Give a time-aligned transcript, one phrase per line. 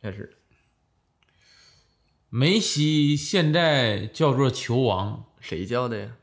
[0.00, 0.38] 开始。
[2.30, 6.16] 梅西现在叫做球王，谁叫的呀？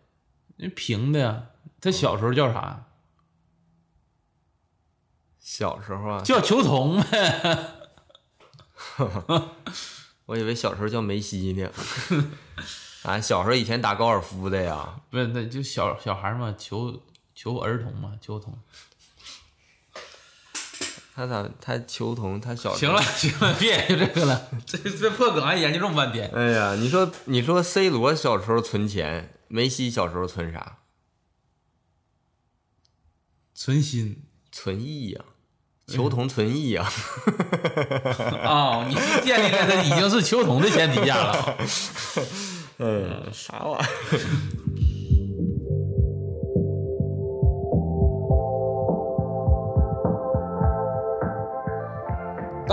[0.58, 1.50] 那评的呀。
[1.82, 2.86] 他小时候叫啥？
[5.40, 7.72] 小时候啊，叫球童呗。
[10.26, 11.70] 我以为小时候叫梅西呢。
[13.04, 15.02] 俺 小时候以前打高尔夫的呀。
[15.10, 17.04] 不是，那就小小孩嘛，球
[17.34, 18.58] 球儿童嘛，球童。
[21.16, 22.42] 他咋他球童？
[22.42, 26.30] 他小行了行了，别研 究这个了，这这破梗还研究这么半天。
[26.36, 30.80] 哎呀，你说你说 C 罗小时候存钱，梅西小时候存啥？
[33.54, 35.22] 存心，存意呀，
[35.88, 36.84] 求同存意呀。
[38.44, 41.58] 啊，你是建立在他已经是球童的前提下了。
[42.80, 43.88] 嗯，啥玩意儿？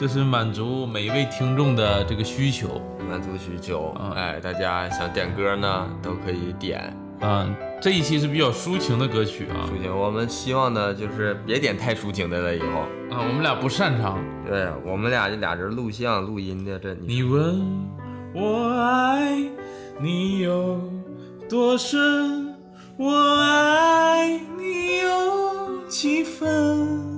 [0.00, 3.92] 这是满足每一位听众的这个需求，满足需求。
[4.14, 6.96] 哎，大家想点歌呢，都可以点。
[7.20, 9.66] 嗯，这一期是比较抒情的歌曲啊。
[9.66, 12.54] 抒情，我们希望呢，就是别点太抒情的了。
[12.54, 12.66] 以后
[13.10, 14.24] 啊，我们俩不擅长。
[14.46, 17.60] 对我们俩这俩人录像录音的，这你问
[18.32, 19.36] 我爱
[20.00, 20.80] 你有
[21.50, 22.54] 多深，
[22.96, 27.17] 我爱你有几分。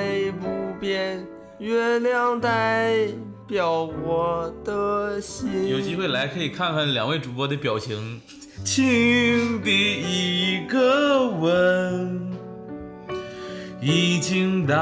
[1.61, 3.07] 月亮代
[3.45, 5.67] 表我的心。
[5.69, 8.19] 有机会来可以看看两位主播的表情。
[8.65, 12.31] 情的一个吻，
[13.79, 14.75] 已经打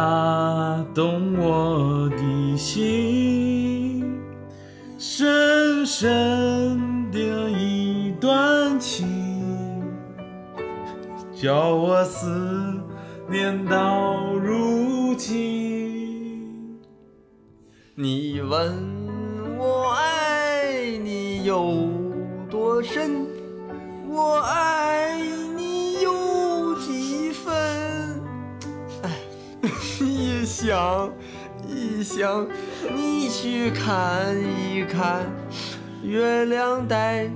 [0.96, 4.18] 动我的心。
[4.98, 9.06] 深深的一段情，
[11.36, 12.74] 叫我思
[13.30, 15.59] 念到如今。
[18.02, 18.78] 你问
[19.58, 20.72] 我爱
[21.04, 21.86] 你有
[22.50, 23.28] 多深，
[24.08, 25.20] 我爱
[25.54, 28.24] 你有几分？
[29.02, 29.12] 哎，
[30.00, 31.12] 一想
[31.68, 32.48] 一想，
[32.96, 35.26] 你去看一看，
[36.02, 37.30] 月亮代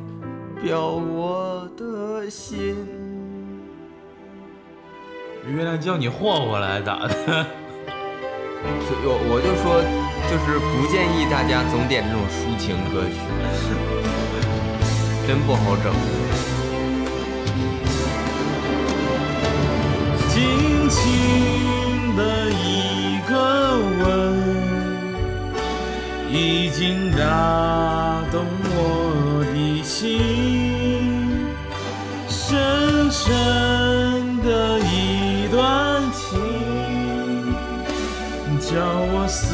[0.64, 2.78] 表我的心。
[5.46, 7.46] 月亮叫你霍霍来咋的？
[9.06, 9.84] 我我就说，
[10.30, 13.16] 就是不建议大家总点这种抒情歌曲，
[15.28, 15.94] 真不好整。
[20.30, 24.04] 轻轻的一个吻，
[26.32, 28.44] 已经打动
[28.76, 31.46] 我的心，
[32.28, 33.22] 深深
[34.42, 36.42] 的一段情。
[38.60, 39.54] 叫我思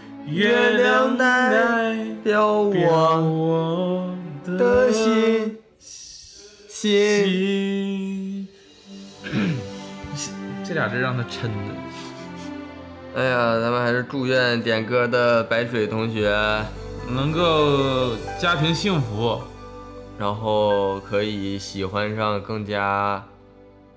[0.27, 4.15] 月亮代表我
[4.45, 5.57] 的心。
[6.69, 8.47] 心。
[10.63, 11.75] 这俩字让他抻的。
[13.13, 16.33] 哎呀，咱们还是祝愿点歌的白水同学，
[17.09, 19.41] 能够家庭幸福，
[20.17, 23.21] 然后可以喜欢上更加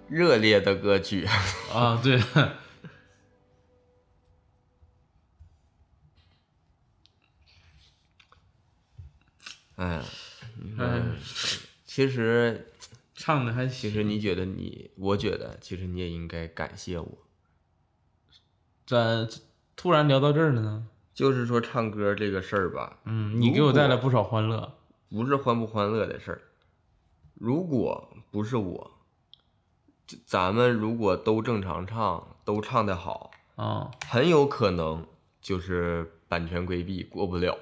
[0.09, 1.29] 热烈的歌曲。
[1.73, 2.21] 啊，对，
[10.79, 11.03] 哎
[11.85, 12.73] 其实
[13.15, 13.91] 唱的还行。
[13.91, 17.19] 其实你觉得你，我觉得其实你也应该感谢我。
[18.87, 18.97] 咋
[19.77, 20.89] 突然聊到这儿了呢？
[21.15, 24.75] 就是说唱歌这个事儿吧，嗯，你给我带来不少欢乐。
[25.09, 26.43] 不是欢不欢乐的事儿。
[27.35, 28.91] 如果不是我，
[30.27, 35.07] 咱们如果都正常唱，都唱的好，啊，很有可能
[35.41, 37.57] 就是版权规避过不了。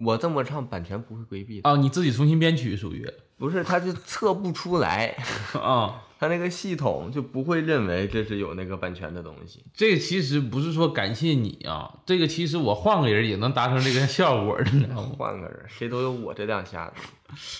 [0.00, 1.70] 我这么唱，版权不会规避的。
[1.70, 3.08] 哦，你自己重新编曲属于
[3.38, 5.16] 不是，他就测不出来，
[5.54, 6.02] 啊。
[6.18, 9.64] 他那个系统就不会认为这是有那个版权的东西。
[9.74, 15.10] 这个其实不是说感谢你啊，这个其实我换个人也能达成这个效果的，你知道吗？
[15.18, 17.02] 换个人，谁都有我这两下子。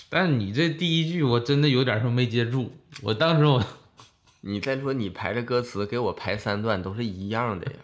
[0.08, 2.70] 但是你这第一句我真的有点说没接住，
[3.02, 3.60] 我当时我，
[4.42, 7.78] 你再说你排的歌词给我排三段都是一样的呀，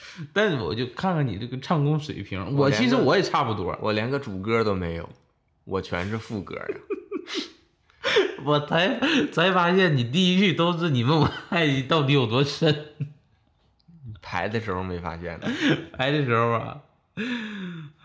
[0.32, 5.08] 但是我就看看你这个唱功水平，我其实我也差不多，我连个主歌都没有，
[5.64, 6.66] 我全是副歌呀。
[8.44, 8.98] 我才
[9.32, 12.86] 才发现你第一句都是你问我爱你到底有多深，
[14.22, 15.46] 排的时候没发现呢。
[15.92, 16.80] 排的时候啊，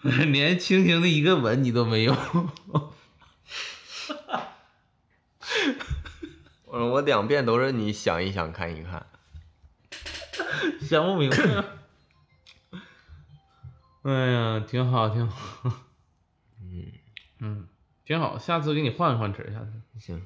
[0.02, 2.14] 连轻轻的一个吻你都没有，
[6.66, 9.06] 我说我两遍都是你想一想看一看，
[10.82, 11.64] 想不明白。
[14.06, 15.72] 哎呀，挺好，挺好。
[16.62, 16.92] 嗯
[17.40, 17.68] 嗯，
[18.06, 18.38] 挺好。
[18.38, 19.72] 下次给你换换词儿，下次。
[20.00, 20.22] 行，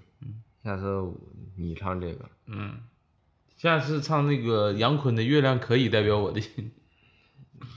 [0.61, 0.83] 下次
[1.55, 2.81] 你唱这个，嗯，
[3.55, 6.73] 下次唱那个杨坤的《月亮可以代表我的心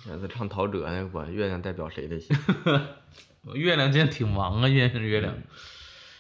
[0.05, 2.37] 下次唱陶喆那个月亮代表谁的心？》。
[3.55, 5.33] 月亮现在挺忙啊，月亮月亮。
[5.33, 5.43] 行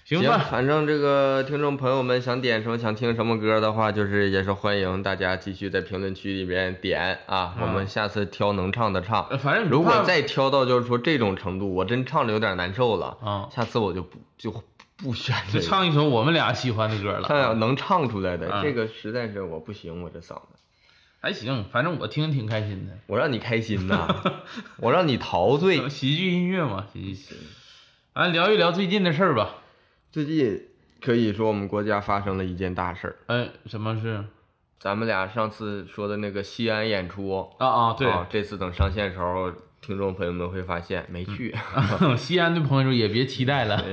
[0.04, 9.26] 行，吧，反正这个听众朋友们想点什么、想听什么歌的话，就是也是欢迎大家继续在评论区里面点啊，我们下次挑能唱的唱。
[9.30, 14.50] 呃反正如果再挑到就是说这种程度，我真唱着有点难受了，啊，下次我就不就
[14.96, 15.60] 不选这个。
[15.60, 17.26] 就唱一首我们俩喜欢的歌了。
[17.26, 20.48] 唱能唱出来的，嗯这个实在是我不行，我这嗓子。
[21.20, 22.98] 还行，反正我听挺开心的。
[23.06, 24.12] 我让你开心呐，
[24.78, 25.88] 我让你陶醉。
[25.88, 27.36] 喜剧音乐嘛，喜剧。
[28.14, 29.61] 咱聊一聊最近的事儿吧。
[30.12, 30.68] 最近
[31.00, 34.22] 可以说我们国家发生了一件大事儿，哎，什么事？
[34.78, 39.50] 咱们俩上次说的那个西安演出，啊啊，对，啊这次等上线的时候，
[39.84, 41.52] 听众朋友们会发现没去，
[42.16, 43.84] 西安的朋友也别期待了，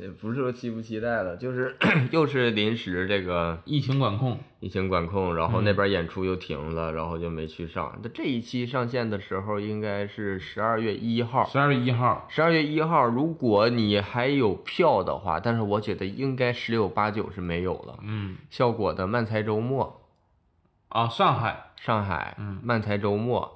[0.00, 1.76] 也不是说期不期待了，就是
[2.10, 4.36] 又是临时这个疫情管控。
[4.58, 7.96] 疫情管控，然后嗯那边演出又停了，然后就没去上。
[8.02, 17.96] 那这一期上线的时候应该是十二月一号，十二月一号，十二月一号，如果你还有票的话，但是我觉得应该十有八九是没有了。
[18.02, 20.00] 嗯，效果的漫才周末，
[20.88, 21.62] 啊，上海。
[21.78, 22.58] 上海，嗯。
[22.62, 23.55] 漫才周末，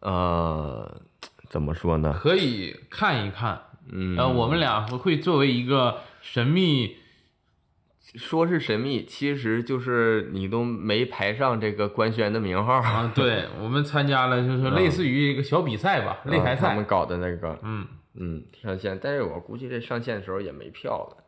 [0.00, 1.02] 呃，
[1.48, 2.12] 怎么说呢？
[2.18, 3.62] 可以看一看。
[3.90, 6.96] 嗯，呃，我们俩会作为一个神秘，
[8.16, 16.66] 说是神秘，其实就是你都没排上这个官宣的名号， 啊，对我们参加了，就是类似于一个小比赛吧，擂台赛。
[16.66, 17.86] 啊他们搞的那个，嗯
[18.18, 21.22] 嗯，上线，但是我估计这上线的时候也没票了。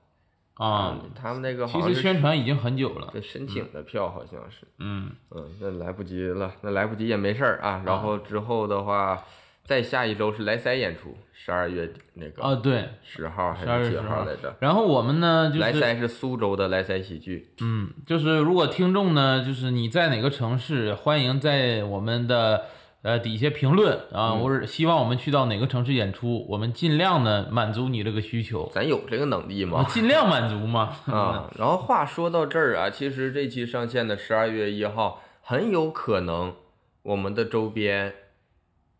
[0.58, 3.08] 啊，他们那个其好像是实宣传已经很久了。
[3.12, 7.82] 对申请的票好像是，嗯，嗯，那来不及了，那来不及也没事儿啊。
[7.86, 9.24] 然后之后的话，
[9.64, 12.88] 再下一周是莱塞演出，十二月底那个啊，对。
[13.02, 14.54] 十号还是几号号来着？
[14.60, 22.64] 然后我们呢，就是莱塞是苏州的莱塞喜剧，嗯，就是如果听众呢，就是你在哪个城市，欢迎在我们的
[23.02, 29.84] 呃底下评论啊，嗯或者希望我们去到哪个城市演出，我们尽量呢满足你这个需求，咱有这个能力吗？
[29.88, 30.96] 尽量满足嘛。
[31.06, 36.54] 啊，然后话说到这儿啊，其实这期上线的十二月一号，很有可能
[37.02, 38.12] 我们的周边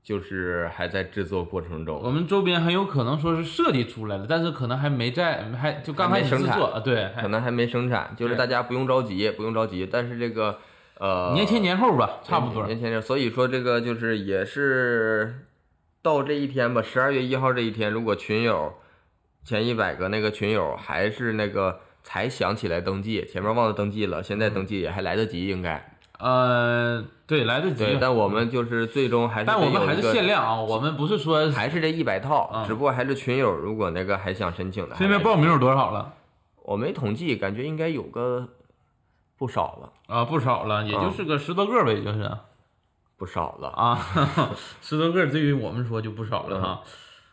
[0.00, 9.87] 就是还在制作过程中我，们周边很有可能说是设计出来了，但是可能还没在，还就刚开始制作啊，对，可能还没生产，就是大家不用着急，不用着急。
[9.90, 10.59] 但是这个
[10.99, 12.67] 呃，年前年后吧，差不多。
[12.67, 15.47] 年前年，所以说这个就是也是
[16.02, 18.75] 到这一天吧，十二月一号这一天，如果群友
[19.45, 25.95] 前一百个那个群友还是那个才想起来登记，前面忘了登记了，现在登记也还来得及，应该。
[26.19, 27.99] 呃，对，来得及对，。
[28.00, 36.12] 但我们就是最终还是但我们还是限量啊，我们不是说还是这一百套，嗯只不过还是群友，如果那个还想申请的，现在报名有多少了？
[36.64, 38.49] 我没统计，感觉应该有个
[39.38, 42.30] 不少了，啊，不少了，也就是个十多个呗，也就是
[43.16, 43.68] 不少了。
[43.68, 43.97] 啊，
[44.83, 46.83] 十多个对于我们说就不少了哈。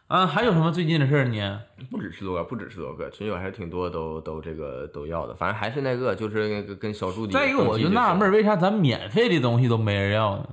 [0.07, 1.61] 啊，还有什么最近的事儿呢？
[1.89, 5.33] 不止十多个，不止十多个，群友还是挺多，都都这个都要的。
[5.33, 7.33] 反正还是那个，就是那个跟小助理。
[7.33, 10.47] 再一个，我就纳闷，为啥咱免费的东西都没人要呢？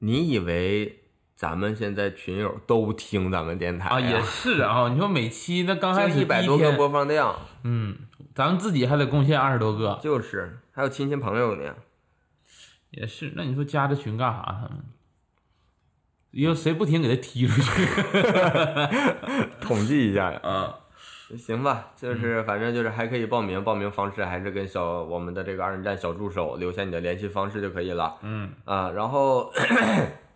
[0.00, 0.98] 你以为
[1.34, 4.90] 咱们现在群友都听咱们电台啊，也是啊。
[4.90, 7.96] 你说每期那刚开始一百多个播放量，嗯，
[8.34, 11.74] 咱们自己还得贡献二十多个，就是还有亲戚朋友呢。
[12.90, 14.42] 也是，那你说加这群干啥？
[14.46, 14.84] 他们？
[16.30, 17.86] 以后谁不停，给他踢出去。
[19.60, 20.40] 统计一下呀。
[20.44, 20.78] 啊，
[21.36, 28.16] 行吧，就是反正就是还可以报名，报名方式还是跟小我们的这个二人战小助手留下你的联系方式就可以了。
[28.22, 29.52] 嗯啊，然后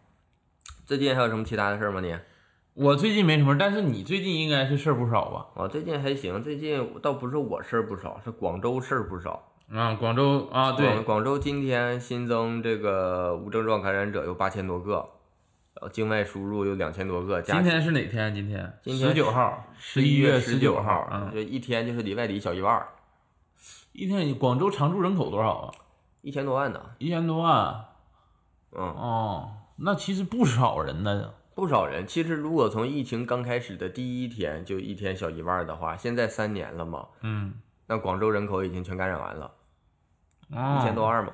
[0.85, 2.01] 最近还有什么其他的事儿吗？
[2.01, 2.17] 你？
[2.77, 5.47] 我最近没什么，但是你最近应该是事儿不少吧？
[5.55, 9.43] 我最近还行，最近倒不是我事儿不少，是广州事儿不少。
[9.73, 15.09] 啊，广州啊，对，广广州今天新增这个无症状感染者有八千多个。
[15.81, 17.41] 呃，境外输入有两千多个。
[17.41, 18.35] 今天是哪天？
[18.35, 22.87] 今天今天十九号，十一月十九号，嗯，这一天就是里外里小一万。
[23.93, 25.73] 一天广州常住人口多少啊？
[26.21, 26.81] 一千多万呢。
[26.99, 27.87] 一千多万。
[28.73, 31.31] 嗯哦，那其实不少人呢。
[31.57, 32.07] 不少人。
[32.07, 37.55] 其实如果从疫情刚开始的第一天就一天小一万的话，现在三年了嘛，嗯，
[37.87, 39.51] 那广州人口已经全感染完了，
[40.55, 41.33] 啊，一千多万嘛。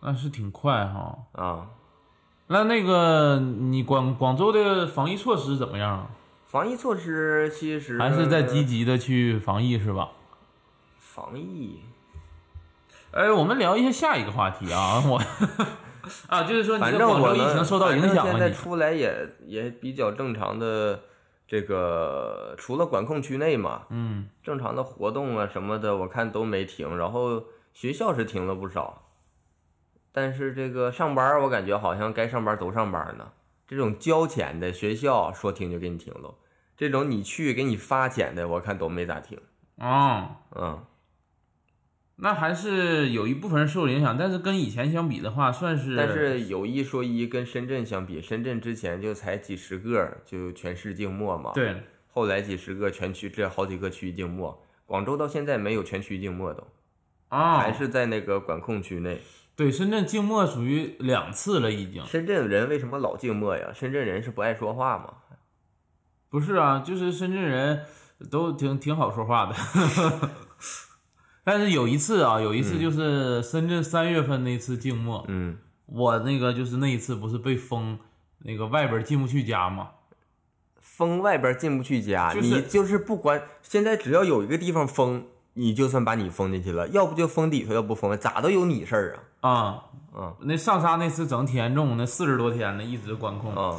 [0.00, 1.16] 那是挺快哈。
[1.32, 1.70] 啊。
[2.48, 6.10] 那那个你广广州的防疫措施怎么样？
[6.46, 10.10] 防疫措施其实还是在积极的去防疫是吧？
[10.98, 11.82] 防疫。
[13.12, 15.22] 哎，我们聊一下下一个话题啊，我
[16.28, 19.14] 啊，就是说，反正广州疫情受到影响，现在出来也
[19.46, 21.00] 也比较正常的，
[21.46, 29.02] 这个除了管控区内嘛，嗯，正常的活动啊什么的，我看都没停，然后学校是停了不少。
[30.10, 33.28] 但是这个上班，我感觉好像该上班都上班呢。
[33.66, 36.34] 这种交钱的学校说停就给你停了，
[36.76, 39.38] 这种你去给你发钱的，我看都没咋停。
[39.78, 40.82] 啊，嗯，
[42.20, 45.96] 那还是有一部分人受影响，但是跟以前相比的话，算是。
[45.96, 51.52] 但是有一说一，跟深圳相比，深圳之前就才几十个就全市静默嘛。
[51.54, 51.76] 对。
[52.08, 54.60] 后来几十个全区，这好几个区域静默。
[54.84, 56.66] 广州到现在没有全区静默都，
[57.28, 59.20] 啊，还是在那个管控区内。
[59.54, 62.04] 对，深圳静默属于两次了，已经。
[62.04, 63.70] 深圳人为什么老静默呀？
[63.72, 65.14] 深圳人是不爱说话吗？
[66.28, 67.84] 不是啊，就是深圳人
[68.28, 69.54] 都挺挺好说话的。
[71.50, 77.98] 但是有一次啊，有一次就是深圳三月份那次静默，嗯，我那个就是那一次不是被封，
[78.40, 79.88] 那个外边进不去家吗？
[80.80, 85.24] 封外边进不去家，就是、你就是不管现在只要有一个地方封。
[85.54, 89.50] 你就算把你封进去了，要不就封底头，要不封，咋都有你事儿啊！
[89.50, 93.52] 啊，嗯，那上沙那次整挺严重，那四十多天呢，一直管控。
[93.56, 93.76] 啊，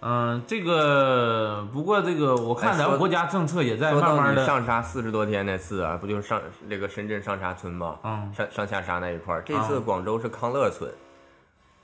[0.00, 4.44] 嗯，这个不过这个我看咱们国家政策也在慢慢的。
[4.44, 7.98] 上沙四十多天那次啊，不就是上那个深圳上沙村吗？
[8.04, 10.90] 嗯，上上下沙那一块儿，这次广州是康乐村。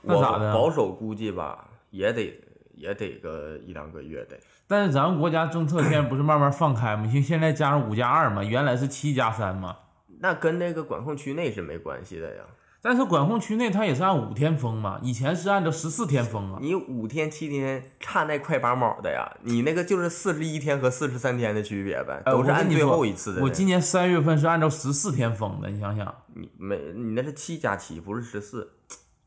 [0.01, 0.53] 那咋的？
[0.53, 2.39] 保守估计吧，也得
[2.75, 4.37] 也得个一两个月得。
[4.67, 7.09] 但是咱们国家政策现在不是慢慢放开吗？
[7.11, 9.75] 现现在加上五加二嘛，原来是七加三嘛。
[10.19, 12.43] 那跟那个管控区内是没关系的呀。
[12.83, 16.59] 但是管控区内它也是按五天封嘛，以前是按照十四天封啊。
[16.61, 23.41] 你五天七天差那快八毛的呀，你那个就是四十一天和四十三天的区别呗，都是按最后一次的。
[23.41, 26.13] 我今年三月份是按照十四天封的，你想想。
[26.33, 28.73] 你没你那是七加七，不是十四，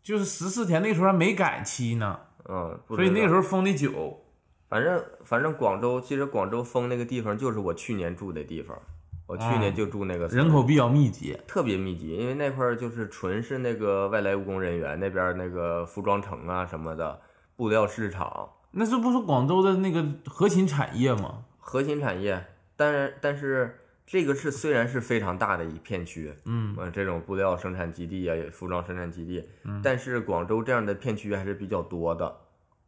[0.02, 2.20] 就是十四天，那时候还没改期呢。
[2.46, 4.20] 嗯，所以那时候封的久。
[4.68, 8.76] 反正反正广州，其实广州封那个地方就是我去年住的地方，
[9.26, 17.20] 我去年就住那个，人口比较密集，特别密集，因为那块儿就是纯是那个外来务工人员，那边那个服装城啊什么的，
[17.56, 21.44] 布料市场，那这不是广州的那个核心产业吗？
[21.58, 32.32] 核心产业，但是但是这个是虽然是非常大的一片区，嗯，这种布料生产基地啊，服装生产基地，嗯，但是广州这样的片区还是比较多的。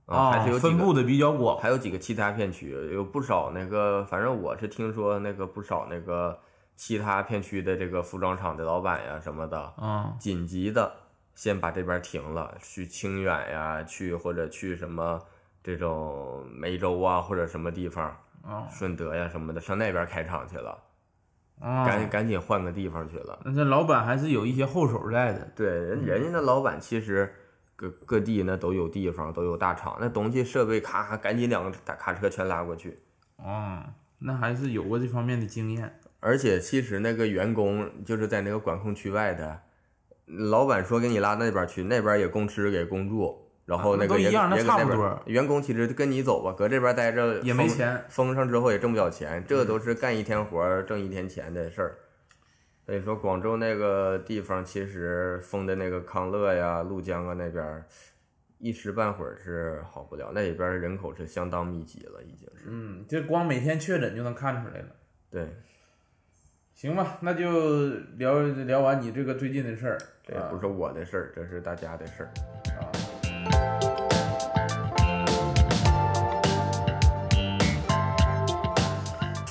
[0.09, 6.41] 啊，还是有分布的比较广，还有几个其他片区，有不少那个，反正我是听说那个不少那个
[6.75, 10.91] 其他片区的这个服装厂的老板呀什么的，啊，紧急的
[11.35, 15.21] 先把这边停了，去清远呀，去或者去什么
[15.63, 18.07] 这种梅州啊或者什么地方，
[18.43, 20.79] 啊，顺德呀什么的，上那边开厂去了，
[21.61, 23.39] 啊，赶赶紧换个地方去了。
[23.45, 27.31] 那这老板还是有一些后手在的，对，人人家的老板其实。
[27.79, 32.99] 各各地那都有地方，都有大厂，那东西设备咔咔赶紧两个大卡车全拉过去。
[33.37, 33.81] 哦，
[34.19, 36.01] 那还是有过这方面的经验。
[36.19, 39.61] 而且其实那个员工就是在那个管控区外的，
[40.27, 51.99] 老板说给你拉那边去，那边也供吃给供住，然后啊那那个也都一样那也搁那边差不多员工其实跟你走吧，搁这边待着也没钱封上之后也挣不了钱，这都是干一天活挣一天钱的事儿。
[52.89, 57.85] 所以说，广州那个地方其实封的那个康乐呀、鹭江啊那边，
[58.57, 62.65] 一时半会儿是好不了，那里边人口是相当密集了，已经是。
[62.67, 64.87] 嗯，这光每天确诊就能看出来了。
[65.29, 65.47] 对，
[66.73, 69.99] 行吧，那就聊聊完你这个最近的事儿。
[70.27, 72.33] 这也不是我的事儿，这是大家的事儿。
[72.81, 74.18] 啊。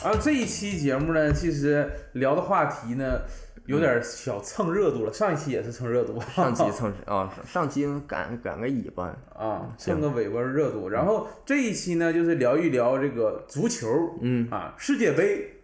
[0.07, 3.23] 啊，这一期节目呢，其实聊的话题呢，
[3.65, 5.11] 有点小蹭热度了。
[5.11, 10.87] 上一期也是蹭热度，上期蹭啊， 上上期赶赶个尾巴，啊，蹭个尾巴热度。
[10.87, 15.55] 然后这一期呢，就是聊一聊这个足球，嗯，啊，世界杯。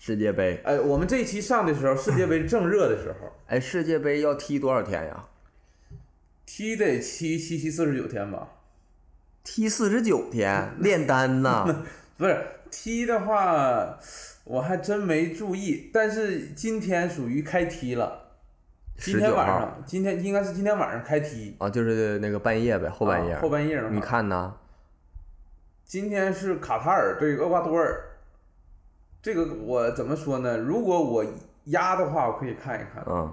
[0.00, 5.24] 世界杯，哎，我们这一期上的时候，世界杯正热的时候， 哎，世界杯要踢多少天呀？
[6.44, 8.48] 踢得七七七四十九天吧？
[9.44, 11.84] 踢四十九天，炼丹呐。
[12.18, 12.34] 不是
[12.78, 13.98] 踢的话，
[14.44, 15.90] 我还真没注意。
[15.94, 18.32] 但是今天属于开踢了，
[18.98, 23.32] 今天晚上，今天应该是今天晚上开踢，啊，就是那个半夜呗，后半夜。
[23.32, 24.54] 啊后半夜你看呢？
[25.86, 28.18] 今天是卡塔尔对厄瓜多尔，
[29.22, 30.58] 这个我怎么说呢？
[30.58, 31.24] 如果我
[31.64, 33.02] 压的话，我可以看一看。
[33.08, 33.32] 嗯，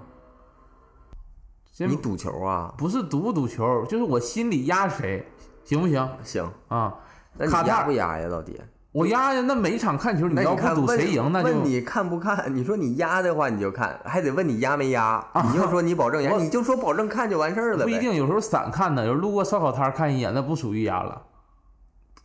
[1.86, 2.74] 你赌球啊？
[2.78, 5.26] 不是赌不赌球，就是我心里压谁，
[5.64, 6.94] 行不行行，啊？
[7.36, 8.58] 那你压卡塔尔不压呀，老弟？
[8.94, 12.46] 我压呀，那每一场看球，你要不赌谁赢，那就问你看不看？
[12.54, 15.22] 你说你压的话，你就看，还得问你压没压。
[15.46, 17.82] 你就说你保证压，我你就说保证看就完事儿了。
[17.82, 21.22] 不一定，有时候散看的，有时候路过烧烤摊看一眼，那不属于压了。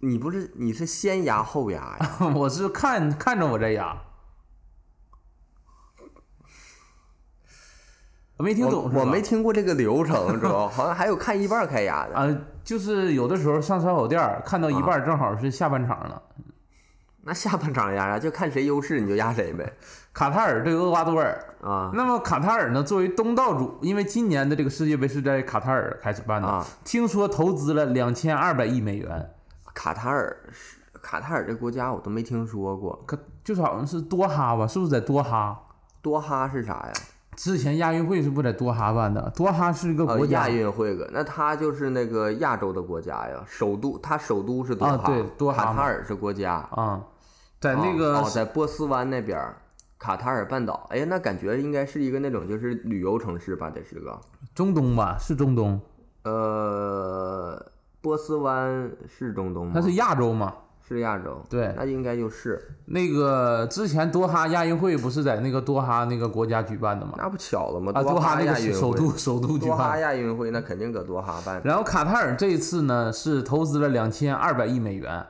[0.01, 1.97] 你不是你是先压后压呀？
[2.38, 3.97] 我是看看着我在压，
[8.38, 10.74] 我没听懂我我没听过这个流程，知道吧？
[10.75, 12.15] 好像还有看一半开压的。
[12.15, 16.22] 啊，就是有的时候上烧烤店看到一半，正好是下半场了。
[17.24, 19.74] 那下半场压啥，就看谁优势你就压谁呗。
[20.14, 26.66] 卡塔尔对厄瓜多尔，啊那么卡塔尔呢，作为东道主，因为今年的这个世界杯是在卡塔尔开始办的，啊！
[26.84, 29.29] 听说投资了两千二百亿美元，
[29.74, 33.01] 卡塔尔是卡塔尔这国家我都没听说过。
[33.05, 34.66] 可就是好像是多哈吧？
[34.66, 35.58] 是不是在多哈？
[36.01, 36.94] 多哈是啥呀？
[37.39, 39.31] 之前亚运会是不在多哈办的？
[39.33, 47.01] 多哈是一个呃，国家亚运会个，那它就是那个亚洲的国家呀，首都它首都是多哈，啊对多哈卡塔尔是国家，啊，
[47.61, 49.39] 在那个哦，哦在波斯湾那边，
[49.97, 54.19] 卡塔尔半岛，哎呀，那感觉应该是一个那种就是旅游城市吧，得是个，
[54.53, 55.79] 中东吧，是中东，
[56.23, 57.71] 呃，
[58.01, 59.71] 波斯湾是中东吗？
[59.75, 60.53] 它是亚洲嘛？
[60.95, 67.13] 是亚洲，对那应该就是，那个之前多哈亚运会不是在那个多哈那个国家举办的吗？
[67.17, 67.91] 那不巧了吗？
[67.93, 70.01] 啊，多哈那个首都，首都举多哈办。
[70.01, 75.25] 亚运会那肯定搁多哈办，然后卡塔尔这一次呢是投资了两千二百亿美元，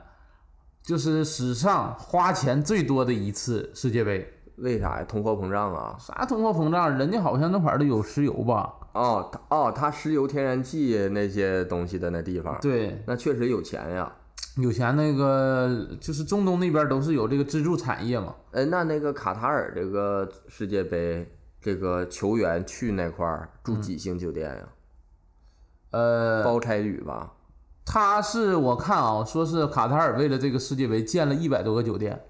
[0.82, 4.26] 就是史上花钱最多的一次世界杯。
[4.56, 5.04] 为啥呀？
[5.08, 5.96] 通货膨胀啊？
[5.98, 6.96] 啥通货膨胀？
[6.98, 8.74] 人家好像那块儿都有石油吧？
[8.92, 14.10] 哦，它哦，他石油、天然气那些东西的那地方，对，那确实有钱呀。
[14.60, 18.34] 有钱那个就是中东那边都是有这个支柱产业嘛。
[18.50, 21.28] 呃，那那个卡塔尔这个世界杯，
[21.60, 24.68] 这个球员去那块儿住几星酒店呀？
[25.90, 27.32] 呃，包差旅吧？
[27.84, 32.20] 他是我看啊，说是卡塔尔为了这个世界杯建了一百多个酒店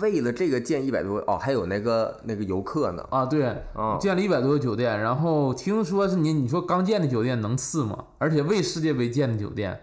[0.00, 3.02] 为了这个建一百多哦，还有那个那个游客呢。
[3.10, 5.00] 啊，对，啊、建了一百多个酒店。
[5.00, 8.04] 然后听说是你你说刚建的酒店能次吗？
[8.18, 9.80] 而且为世界杯建的酒店，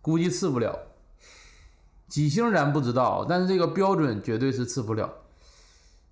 [0.00, 0.78] 估计次不了。
[2.12, 5.08] 几星咱不知道，但是这个标准绝对是次不了。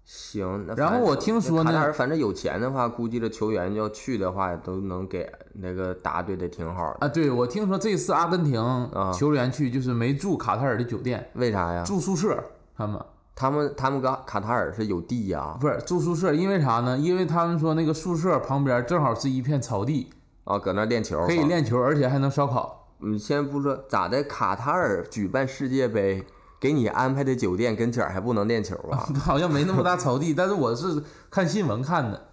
[0.07, 7.07] 行，那然后我听说呢那卡塔尔反正有钱的话，估计这球员要去的话，都能给那个答对的挺好的。
[7.07, 11.85] 啊，对，我听说这次阿根廷球员去就是没住卡塔尔的酒店，为啥呀？
[11.85, 12.43] 住宿舍。
[12.75, 12.99] 他们
[13.35, 16.97] 他们他们跟卡塔尔是有地呀、不是住宿舍，因为啥呢？
[16.97, 20.09] 因为他们说那个宿舍旁边正好是一片草地，
[20.45, 21.45] 啊，搁那练球可以。
[21.45, 22.80] 练球，而且还能烧烤。
[23.03, 26.25] 你先不说咋的，卡塔尔举办世界杯，
[26.61, 29.09] 给你安排的酒店跟前儿还不能练球啊？
[29.21, 32.29] 好像没那么大草地，但是我是看新闻看的，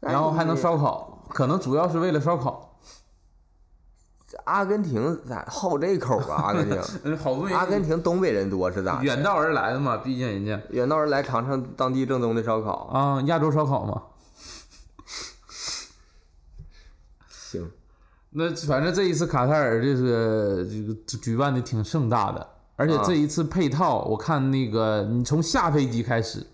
[0.00, 2.66] 然后还能烧烤，可能主要是为了烧烤。
[4.44, 6.42] 阿根廷咋好这口啊？
[6.46, 9.04] 阿根廷， 嗯，好不容易阿根廷东北人多是咋的？
[9.04, 12.86] 远道而来的嘛，毕竟人家远道而来尝尝当地正宗的烧烤。
[12.92, 14.02] 啊，亚洲烧烤嘛。
[18.32, 26.46] 那反正这一次卡塔尔就是这个举办的挺盛大的，而且这一次配套，我看那个你从下飞机开始，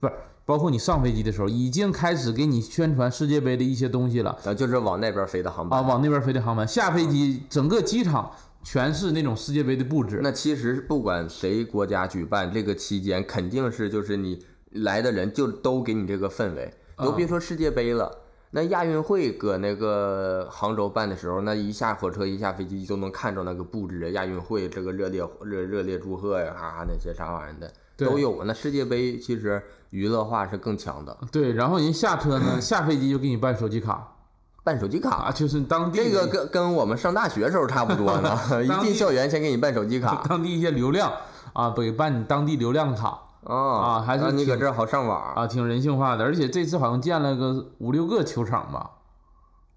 [0.00, 0.12] 不是
[0.46, 5.90] 包括你上飞机的时候，已经开始给你宣传世界杯的一些东西了啊，就是往那边飞的航班啊，班。
[5.90, 8.30] 往那边飞的航班，下飞机整个机场
[8.62, 10.20] 全是那种世界杯的布置。
[10.22, 18.10] 那其实不管谁国家举办这个期间，肯定是就是你来的人就都给你这个氛围，都别说世界杯了。
[18.50, 28.42] 那亚运会搁那个杭州办的时候，那一下火车一下飞机就能看着那个布置，亚运会这个热烈热热烈祝贺呀，哈哈那些啥玩意儿的都有。
[28.44, 34.14] 那世界杯其实娱乐化是更强的，对，然后人下车呢，下飞机就给你办手机卡
[34.64, 41.12] 办手机卡啊，就是当地这个跟跟我们上大学时候差不多呢， 一进校园先给你办手机卡当地一些流量
[41.52, 45.34] 啊，给办你当地流量卡啊啊还是让你搁这儿好上网。
[45.34, 46.24] 啊，挺人性化的。
[46.24, 48.90] 而且这次好像建了个五六个球场吧，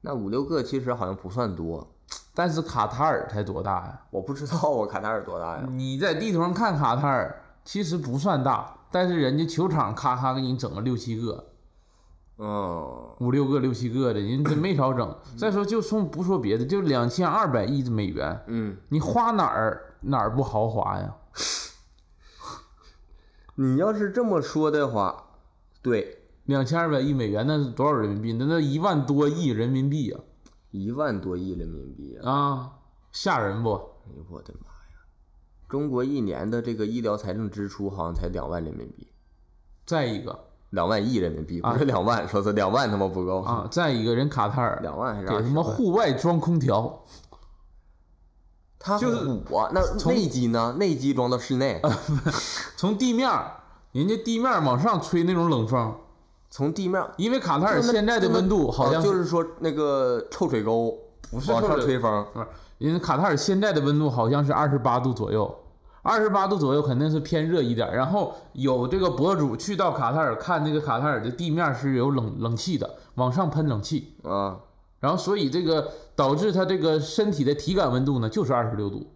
[0.02, 1.88] 那五六个其实好像不算多，
[2.34, 4.02] 但是卡塔尔才多大呀？
[4.10, 5.63] 我不知道我卡塔尔多大呀？
[5.69, 11.45] 你在地图上看卡塔尔其实不算大，但是人家球场咔咔给你整了六七个、
[12.39, 15.15] 嗯，五六个、六七个的，人真没少整。
[15.38, 21.13] 再说就从不说别的，就两千二百亿美元，嗯，你花哪儿哪儿不豪华呀？
[23.56, 25.26] 你要是这么说的话，
[25.82, 28.34] 对，两千二百亿美元那是多少人民币？
[28.34, 30.18] 那那一万多亿人民币呀、
[30.72, 32.32] 一万多亿人民币啊！
[32.32, 32.72] 啊！
[33.12, 33.74] 吓人不？
[33.74, 35.04] 哎呦我的妈呀！
[35.68, 39.08] 中国一年的这个医疗财政支出好像才两万人民币，
[39.86, 40.38] 再一个
[40.70, 45.50] 两万亿人民币，不是两万，说是两万他妈不够，啊，再一个人卡塔尔两万还是给他？
[45.50, 47.04] 妈户外装空调，
[48.82, 49.70] 他就是虎啊！
[49.74, 50.76] 那内机呢？
[50.80, 51.82] 内机装到室内，
[52.76, 53.52] 从地面儿
[53.91, 55.96] 人家地面儿往上吹那种冷风，
[56.50, 57.04] 从地面。
[57.17, 60.98] 因为卡塔尔现在的温度好像哦就是说那个臭水沟
[61.30, 62.48] 不是往上吹风，不是，
[62.80, 65.54] 因为卡塔尔现在的温度好像是二十八度左右，
[66.02, 67.96] 二十八度左右肯定是偏热一点儿。
[67.96, 74.58] 然后有这个博主去到卡塔尔看那个卡塔尔的地面是有冷冷气的，往上喷冷气，啊，
[75.02, 79.12] 然后所以这个导致他这个身体的体感温度呢就是二十六度。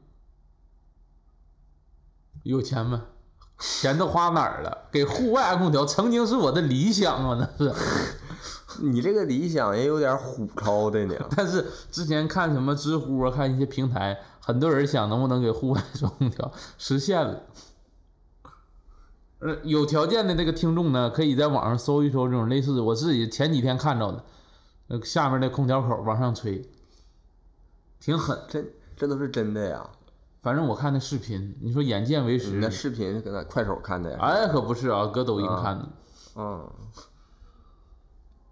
[2.43, 3.05] 有钱吗？
[3.57, 4.89] 钱都花哪儿了？
[4.91, 7.73] 给户外安空调曾经是我的理想啊，那是。
[8.83, 11.15] 你这个理想也有点虎超的呢。
[11.37, 17.43] 但是之前看什么知乎啊，看一些平台，很多人想能不能给户外装空调，实现了。
[19.39, 24.25] 呃，有条件的那个听众呢，可以在网上搜一搜这种类似，我自己前几天看着的，
[24.87, 26.67] 那下面那空调口往上吹，
[27.99, 28.37] 挺狠。
[28.47, 28.63] 这，
[28.95, 29.89] 这都是真的呀！
[30.41, 34.19] 反正我看那视频，你说眼见为你实那，视频搁那快手看的呀？
[34.21, 35.89] 哎，可不是啊，搁抖音啊看的，
[36.35, 36.69] 嗯，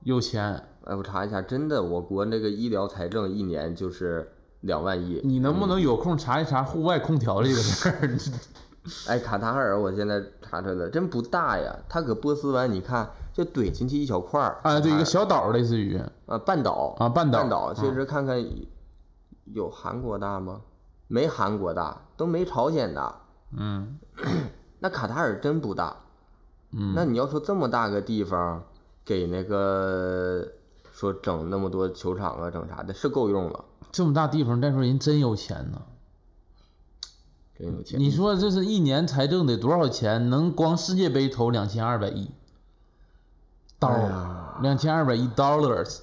[0.02, 0.66] 有钱。
[0.86, 5.22] 哎，我查一下，真的，我国那个医疗财政一年就是两万亿。
[5.24, 8.18] 你能不能有空查一查户外空调这个事儿？
[9.08, 11.74] 哎，卡塔尔，我现在查出来了，真不大呀。
[11.88, 14.62] 它搁波斯湾，你看就怼进去一小块儿。
[14.64, 18.42] 啊，对，一个小岛儿类似于啊半岛啊半岛半岛，啊其实看看
[19.46, 20.62] 有韩国大吗？
[21.08, 23.20] 没韩国大，都没朝鲜大。
[23.56, 24.00] 嗯
[24.80, 25.98] 那卡塔尔真不大。
[26.72, 28.64] 嗯，那你要说这么大个地方，
[29.06, 30.48] 给那个
[30.92, 35.82] 说整那么多球场啊，整啥的，是够用了，这么大地方，再说人真有钱呢。
[37.56, 38.00] 真有钱。
[38.00, 40.30] 你说这是一年财政得多少钱？
[40.32, 42.32] 能光世界杯投两千二百亿
[43.84, 46.00] 刀两千二百一 dollars。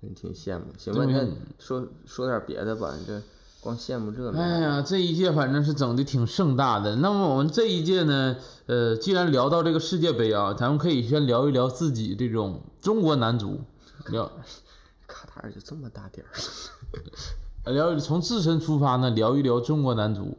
[0.00, 0.66] 真挺羡慕。
[0.78, 1.26] 行吧，那
[1.58, 3.20] 说说点别的吧，你这
[3.60, 6.94] 光羡慕这没哎呀，这一届反正是整的挺盛大的。
[6.96, 13.60] 那么我们这一届呢，呃，既然聊到这个世界杯啊，咱们可以先聊一聊自己这种中国男足，
[14.10, 14.30] 聊
[15.08, 16.30] 卡塔尔就这么大点儿，
[17.72, 20.38] 聊从自身出发呢，聊一聊中国男足，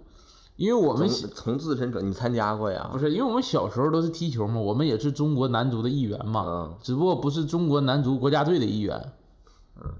[0.59, 2.99] 因为我们从从自身转，你参加过呀不？
[2.99, 9.13] 是，因为我们小时候都是踢球嘛，我们也是中国男足的一员嘛，嗯只不过不是中国男足国家队的一员。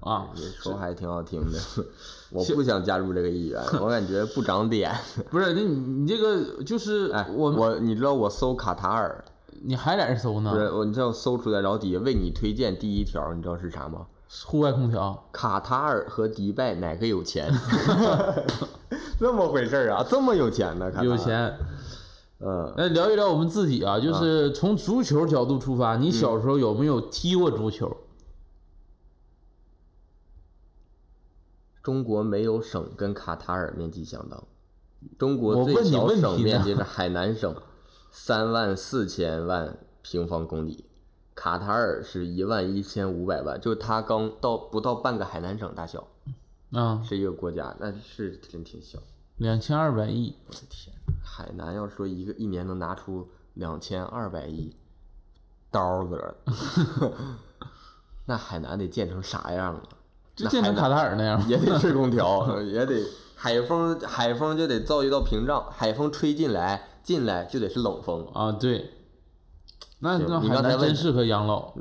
[0.00, 1.58] 啊，你说还挺好听的，
[2.30, 4.94] 我不想加入这个议员，我感觉不长点。
[5.30, 9.24] 不是，那你你这个就是哎，我们，我你知道我搜卡塔尔，
[9.62, 10.70] 你还在这搜呢不是？
[10.70, 14.04] 我你知道搜出来，然后底下为你推荐第一条，你知道是啥吗？
[14.44, 17.52] 户外空调，卡塔尔和迪拜哪个有钱？
[19.18, 20.06] 这么回事儿啊？
[20.08, 20.90] 这么有钱呢？
[21.02, 21.16] 有。
[21.16, 21.58] 钱。
[22.42, 27.94] 嗯，来聊一聊我们自己啊，就是从足球角度出发，你小时候有没有踢过足球？
[31.82, 34.42] 中国没有省跟卡塔尔面积相当，
[35.18, 37.54] 中国我最小省面积是海南省，
[38.10, 40.86] 三万四千万平方公里，
[41.40, 46.06] 卡塔尔是一万一千五百万，就是它刚到不到半个海南省大小，
[46.72, 48.98] 啊，是一个国家，那是真挺小。
[49.38, 54.76] 两千二百亿，我的天，海南要说一个一年能拿出两千二百亿
[55.70, 56.34] 刀子儿，
[58.28, 59.82] 那海南得建成啥样啊？
[60.36, 61.42] 就建成卡塔尔那样。
[61.48, 63.02] 也得吹空调， 也得
[63.34, 68.26] 海风，海风就得造一道屏障，海风吹进来，进来就得是冷风。
[68.34, 68.90] 啊，对。
[70.00, 71.72] 那那海你刚才问南真适合养老。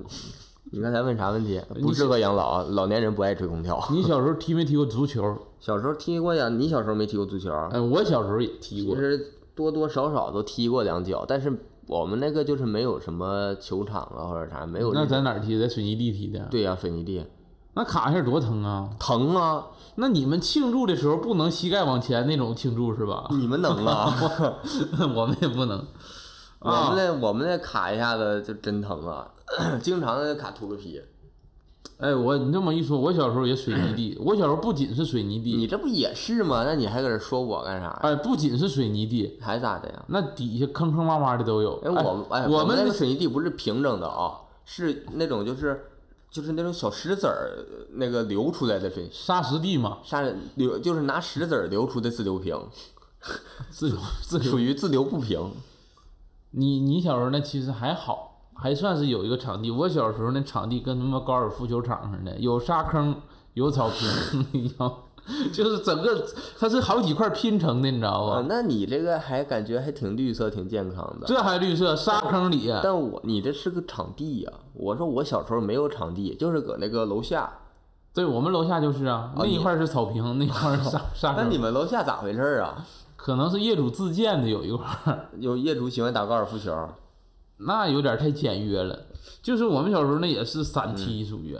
[0.72, 1.60] 你刚才问啥问题？
[1.82, 3.84] 不适合养老啊，老年人不爱吹空调。
[3.92, 5.36] 你小时候 踢没踢过足球？
[5.60, 7.52] 小时候踢过呀，你小时候没踢过足球？
[7.72, 8.94] 哎，我小时候也踢过。
[8.96, 11.52] 其实多多少少都踢过两脚，但是
[11.88, 15.06] 我们那个就是没有什么球场啊或者啥，没有那。
[15.08, 15.68] 在哪儿踢的？
[15.68, 16.48] 在水泥地踢的。
[16.52, 17.26] 对呀、水泥地
[17.74, 18.90] 那卡一下多疼啊！
[19.00, 19.68] 疼啊！
[19.96, 23.28] 那你们庆祝的时候不能膝盖往前那种庆祝是吧？
[23.32, 24.14] 你们能啊？
[25.16, 25.84] 我们也不能。
[26.60, 29.32] 我们那我们那卡一下子就真疼啊，
[29.82, 31.02] 经常那卡秃噜皮。
[31.98, 34.18] 哎，我你这么一说，我小时候也水泥地。
[34.22, 36.64] 我小时候不仅是水泥地，你这不也是吗？
[36.66, 38.00] 那你还搁这说我干啥呀？
[38.04, 40.06] 哎，不仅是水泥地，还咋的呀？
[40.08, 41.78] 那底下坑坑洼洼的都有。
[41.80, 45.88] 哎，我们哎，我们们那个水泥地不是平整的啊，是那种就是
[46.32, 50.22] 就是那种小石子儿那个流出来的水沙石地嘛，沙
[50.56, 52.58] 流，就是拿石子儿流出的自流平，
[53.70, 54.44] 自由自由。
[54.44, 55.52] 属于自流不平。
[56.52, 59.70] 你你小时候那其实还好，还算是有一个场地。
[59.70, 63.16] 我小时候那场地跟他妈高尔夫球场似的，有沙坑，
[63.54, 64.94] 有草坪， 一样，
[65.54, 66.26] 就是整个
[66.58, 71.28] 它是好几块拼成的，你知道啊吧？，那你这个还感觉还挺绿色，挺健康的。
[71.28, 77.52] 这还绿色，沙坑里，但我你这是个场地呀、我说我小时候没有场地，就是搁那个楼下。
[78.12, 82.84] 对我们楼下就是啊，那一块是草坪，那一块是沙 沙那你，们楼下咋回事儿啊？
[83.22, 86.74] 可能是业主自建的有一块儿， 有业主喜欢打高尔夫球，
[87.58, 89.08] 那有点太简约了。
[89.42, 91.60] 就是我们小时候那也是三踢，属于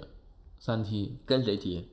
[0.58, 1.90] 三踢，跟谁踢？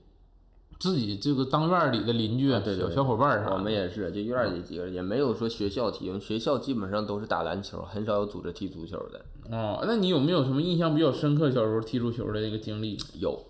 [0.79, 9.24] 自己这个当院儿里的邻居、啊对对对小小伙伴儿啥，我们也是，就院儿里几个人，也没有说学校踢，学校基本上都是打篮球，很少有组织踢足球的。
[9.50, 12.96] 哦，那你有没有什么印象比较深刻小时候踢足球的这个经历？
[13.18, 13.42] 有，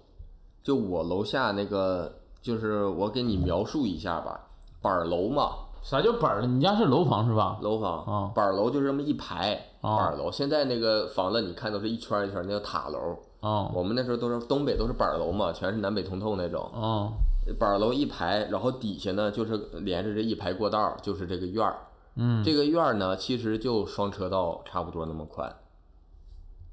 [0.62, 4.48] 就我楼下那个，就是我给你描述一下吧，
[4.81, 5.50] 板儿楼嘛，
[5.83, 6.47] 啥叫板儿？
[6.47, 7.59] 你家是楼房是吧？
[7.62, 10.31] 楼房，啊板儿楼就这么一排，啊板儿楼。
[10.33, 13.17] 现在那个房子你看都是一圈儿一圈儿，那叫塔楼。
[13.41, 16.62] 哦我们那时候都是东北都是板儿楼嘛，全是南北通透那种。
[16.75, 17.12] 哦
[17.61, 21.77] 板儿楼一排，然后底下呢就是连着这一排过道儿，就是这个院儿。
[22.17, 25.55] 嗯，这个院儿呢，其实就双车道差不多那么宽，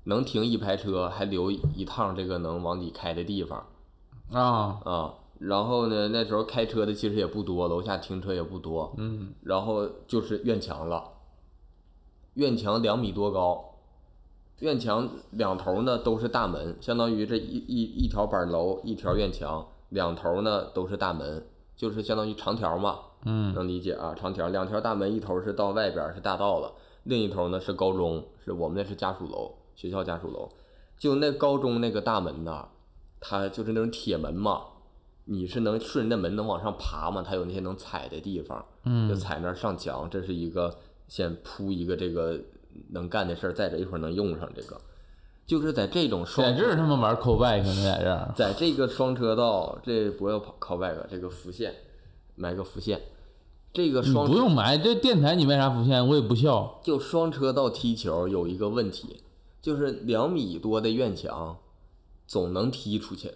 [0.06, 3.63] 能停一排车，还留一趟这个能往里开的地方
[4.32, 5.13] 啊啊。
[5.45, 8.93] 然后呢，那时候开车的其实也不多，楼下停车也不多。
[8.97, 11.03] 嗯然后就是院墙了，
[12.36, 13.75] 院墙两米多高，
[14.60, 24.15] 院墙两头呢都是大门，相当于这一一一条板楼，一条院墙，两头呢都是大门，就是相当于长条嘛，嗯能理解啊？
[24.15, 26.71] 长条两条大门，一头是到外边儿是大道了，
[27.03, 30.47] 另一头呢是高中，是我们那是家属楼，学校家属楼。
[30.97, 32.69] 就那高中那个大门呐，
[33.19, 34.62] 它就是那种铁门嘛，
[35.26, 37.24] 你是能顺着那门能往上爬吗？
[37.26, 42.40] 它有那些能踩的地方，就嗯踩那儿上墙，这是一个先铺一个这个
[42.90, 44.80] 能干的事儿，再者一会儿能用上这个，
[45.46, 48.34] 就是在这种双在这儿他们玩 call back 呢，在这儿。
[48.36, 51.74] 在这个双车道，这不要跑 call back，这个浮现，
[52.36, 53.02] 埋个浮现，
[53.72, 56.06] 这个你双不用埋，这电台你为啥浮现？
[56.08, 56.80] 我也不笑。
[56.84, 59.22] 就双车道踢球有一个问题，
[59.62, 61.58] 就是两米多的院墙，
[62.28, 63.32] 总能踢出去。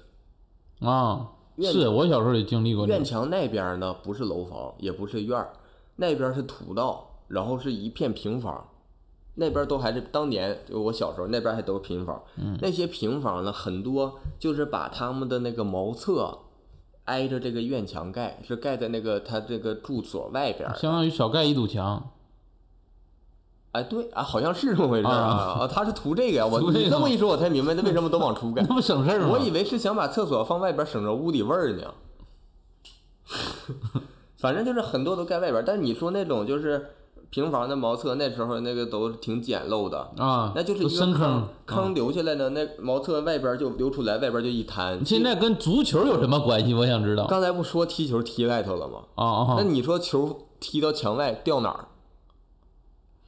[0.80, 2.88] 啊，院是我小时候也经历过。
[2.88, 5.54] 院墙那边呢，不是楼房，也不是院儿，
[5.98, 8.68] 那边是土道，然后是一片平房，
[9.36, 12.24] 那边都还是当年就我小时候那边还都是平房，
[12.62, 16.40] 那些平房呢，很多就是把他们的那个茅厕
[17.06, 20.76] 挨着这个院墙盖，是盖在那个他这个住所外边儿。
[20.76, 22.12] 相当于少盖一堵墙。
[23.74, 28.74] 哎，对啊，好像是这么回事儿啊啊，他是图这个呀，我这个你这么一说，我才明白他为什么都往出盖 那。
[28.76, 29.30] 不省事儿吗？
[29.32, 31.84] 我以为是想把厕所放外边，省着屋里味儿呢。
[34.40, 36.92] 反正就是很多都盖外边，但是你说那种就是
[37.30, 41.84] 平房的茅厕，那时候那个都挺简陋的，啊，那就是深一个坑，坑。
[41.84, 45.06] 坑留下来的，那茅厕外边就流出来，外边就一滩。
[45.06, 46.74] 现在跟足球有什么关系？
[46.74, 47.26] 我想知道。
[47.28, 49.00] 刚才不说踢球踢外头了吗？
[49.16, 51.88] 啊啊那你说球踢到墙外掉哪儿？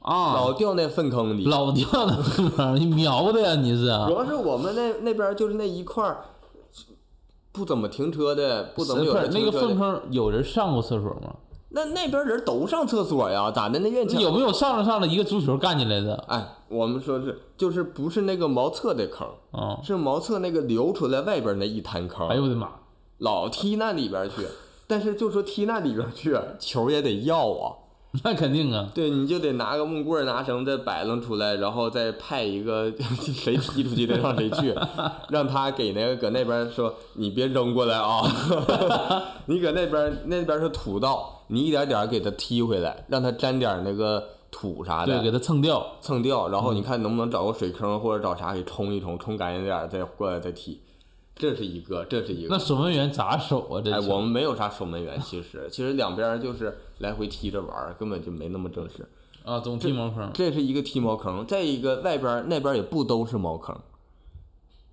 [0.00, 0.34] 啊！
[0.34, 1.44] 老掉那粪坑里。
[1.46, 3.54] 老掉那粪坑，你瞄的呀？
[3.54, 4.14] 你是啊主？
[4.14, 6.24] 要是我们那那边就是那一块儿
[7.52, 11.34] 不怎么停车的，不怎么有那个粪坑有人上过厕所吗？
[11.72, 13.50] 那那边人都上厕所呀？
[13.50, 13.78] 咋的？
[13.78, 16.14] 那院墙有没有上着上着一个足球干进来的？
[16.28, 19.78] 哎，我们说是就是不是那个茅厕的坑，啊！
[19.84, 22.68] 是茅厕那个流出来外边那一滩坑，哎呦我的妈！
[23.18, 24.46] 老踢那里边去。
[24.88, 27.76] 但是就说踢那里边去，球也得要啊。
[28.24, 32.92] 那肯定啊，对，你就得拿个木棍儿、拿绳子摆弄出来，然后再派一个
[33.22, 34.74] 谁踢出去的让谁去，
[35.28, 38.22] 让他给那个搁那边说你别扔过来啊，
[39.46, 45.86] 你搁那边那边是土道，你一点点给他踢回来，让他沾点那个土啥的对，给的，他蹭掉。
[46.00, 50.80] 蹭掉，然后你看能不能找个水坑或者找啥给冲一冲，冲干净点儿再过来再踢，
[51.36, 52.58] 这是一个，这是一个那。
[52.58, 53.80] 守门员咋守啊？
[53.84, 59.06] 这哎，我们没有啥守门员，其实其实两边儿就是来回踢着玩儿，根本就没那么正式。
[59.44, 60.30] 啊，总踢茅坑。
[60.32, 63.74] 这是一个踢茅坑，再一个外边儿那边儿也不都是茅坑，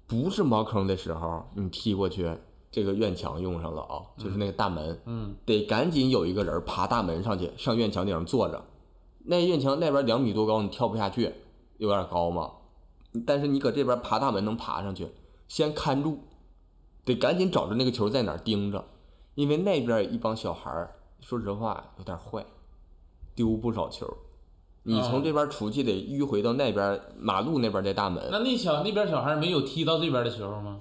[0.07, 2.31] 不是茅坑的时候，你踢过去，
[2.71, 8.63] 这个院墙用上了啊，就是那个大门，嗯，得赶紧有一个人爬大门上去，上院墙顶上坐着。
[9.25, 11.33] 那院墙那边两米多高，你跳不下去，
[11.77, 12.51] 有点高嘛。
[13.25, 15.09] 但是你搁这边爬大门能爬上去，
[15.49, 16.19] 先看住，
[17.03, 18.85] 得赶紧找着那个球在哪儿盯着，
[19.35, 20.95] 因为那边一帮小孩儿，
[21.27, 22.45] 说实话有点坏，
[23.35, 24.07] 丢不少球。
[24.83, 30.77] 你从这边出去得迂回到那边马路那边的大门，那那小那边小孩没有踢到这边的球吗？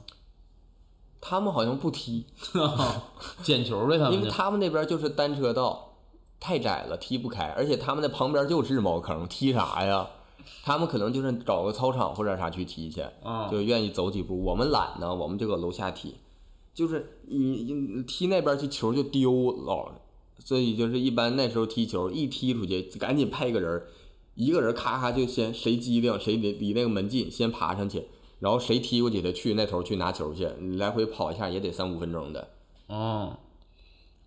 [1.21, 2.25] 他们好像不踢，
[3.43, 4.13] 捡球呗，他们。
[4.13, 5.97] 因为他们那边就是单车道，
[6.39, 10.09] 太窄了，踢不开，而且他们的旁边就是茅坑，踢啥呀？
[10.63, 14.41] 他们可能就是找个操场或者啥去踢去，啊就愿意走几步。
[14.45, 16.15] 我们懒呢，我们就搁楼下踢，
[16.73, 19.93] 就是你你踢那边去球就丢了，
[20.45, 23.89] 所以就是一般那时候踢球一踢出去，赶紧派一个人儿，
[24.35, 28.07] 一个人咔咔就先谁机灵谁离离那个门近，先爬上去，
[28.41, 32.49] 然后谁踢过去的去那头去拿球去，你来回跑一下也得三五分钟的。
[32.89, 33.39] 哦，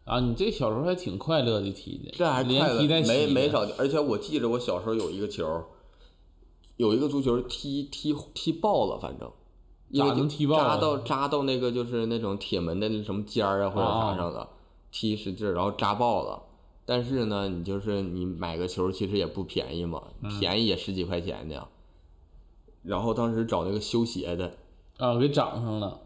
[0.05, 3.61] 啊，你这小时候还挺快乐的踢的，这还快乐连踢带，没没少。
[3.77, 5.63] 而且我记着我小时候有一个球，
[6.77, 9.31] 有一个足球踢踢踢爆了，反正
[9.89, 14.49] 因为咋就能踢爆啊扎到扎到那个就是那种铁门的那什么尖儿啊或者啥上了，
[14.91, 16.43] 踢使劲儿，然后扎爆了。
[16.85, 21.67] 但是呢，你就是你买个球其实也不便宜嘛，嗯便宜也十几块钱的呀。
[22.81, 24.57] 然后当时找那个修鞋的，
[24.97, 26.01] 啊，给长上了。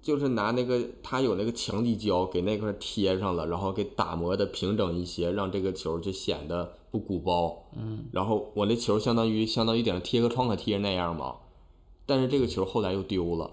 [0.00, 7.66] 就是拿那个他有那个强力胶给那块儿贴上了，然后给打磨的平整一些，让这个球就显得不鼓包。
[7.76, 11.36] 嗯，然后我那球相当于相当于顶上贴个创可贴那样嘛，
[12.06, 13.50] 但是这个球后来又丢了。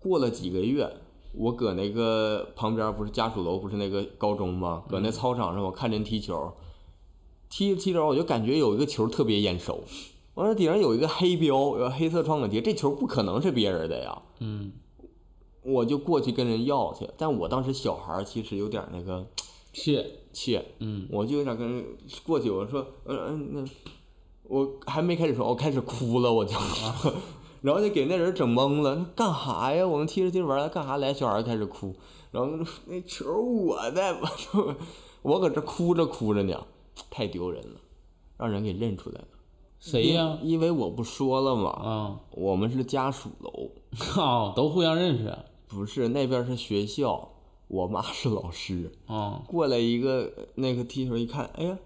[0.00, 0.96] 过了几个月，
[1.32, 4.82] 我搁那个旁边不是家属楼不是那个高中吗？
[4.88, 6.52] 搁那操场上我看人踢球，
[7.48, 9.84] 踢着踢着我就感觉有一个球特别眼熟，
[10.34, 14.22] 完了顶上有一个黑标，有个黑色创可贴，这球不可能是别人的呀。
[14.40, 14.72] 嗯，
[15.62, 19.26] 我就过去跟人要去，但我当时小孩儿其实有点那个
[19.72, 21.84] 怯，怯，嗯，我就有点跟人
[22.24, 23.64] 过去，我说，嗯嗯，那
[24.44, 26.56] 我还没开始说，我开始哭了，我就，
[27.60, 29.86] 然后就给那人整懵了，干啥呀？
[29.86, 31.12] 我们踢着踢着玩儿干啥来？
[31.12, 31.94] 小孩儿开始哭，
[32.30, 34.74] 然后那球我的，我就
[35.22, 36.66] 我搁这哭着哭着呢，
[37.10, 37.80] 太丢人了，
[38.36, 39.28] 让人给认出来了。
[39.80, 40.38] 谁呀？
[40.42, 43.70] 因为我不说了嘛，啊，我们是家属楼。
[44.20, 45.36] 哦，都互相认识。
[45.68, 47.30] 不是，那边是学校，
[47.68, 48.90] 我妈是老师。
[49.06, 51.78] 啊，过来一个那个踢球一看，哎呀，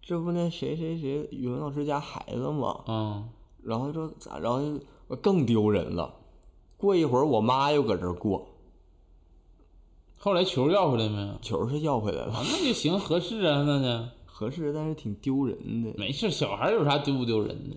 [0.00, 2.80] 这不那谁谁谁语文老师家孩子吗？
[2.86, 3.24] 啊，
[3.62, 4.80] 然后说咋，然后就
[5.14, 6.14] 更丢人了。
[6.76, 8.48] 过一会儿，我妈又搁这儿过，
[10.18, 11.38] 后来球要回来没有？
[11.40, 15.94] 球是要回来啊，了，那就行，合适啊，那就合适，但是挺丢人的。
[15.96, 16.30] 没事。
[16.30, 17.76] 小孩有啥丢不丢人的？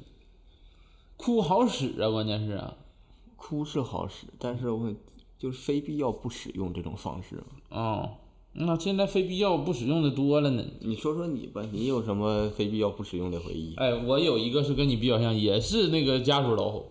[1.17, 2.75] 哭好使啊，关键是啊。
[3.35, 4.93] 哭是好使，但是我
[5.37, 7.43] 就是非必要不使用这种方式嘛。
[7.69, 8.09] 哦，
[8.51, 10.65] 那现在非必要不使用的多了呢。
[10.81, 13.75] 你说说你吧，你有什么非必要不使用的回忆？
[13.77, 16.83] 哎，我有一个是跟你比较像，也是那个家属楼，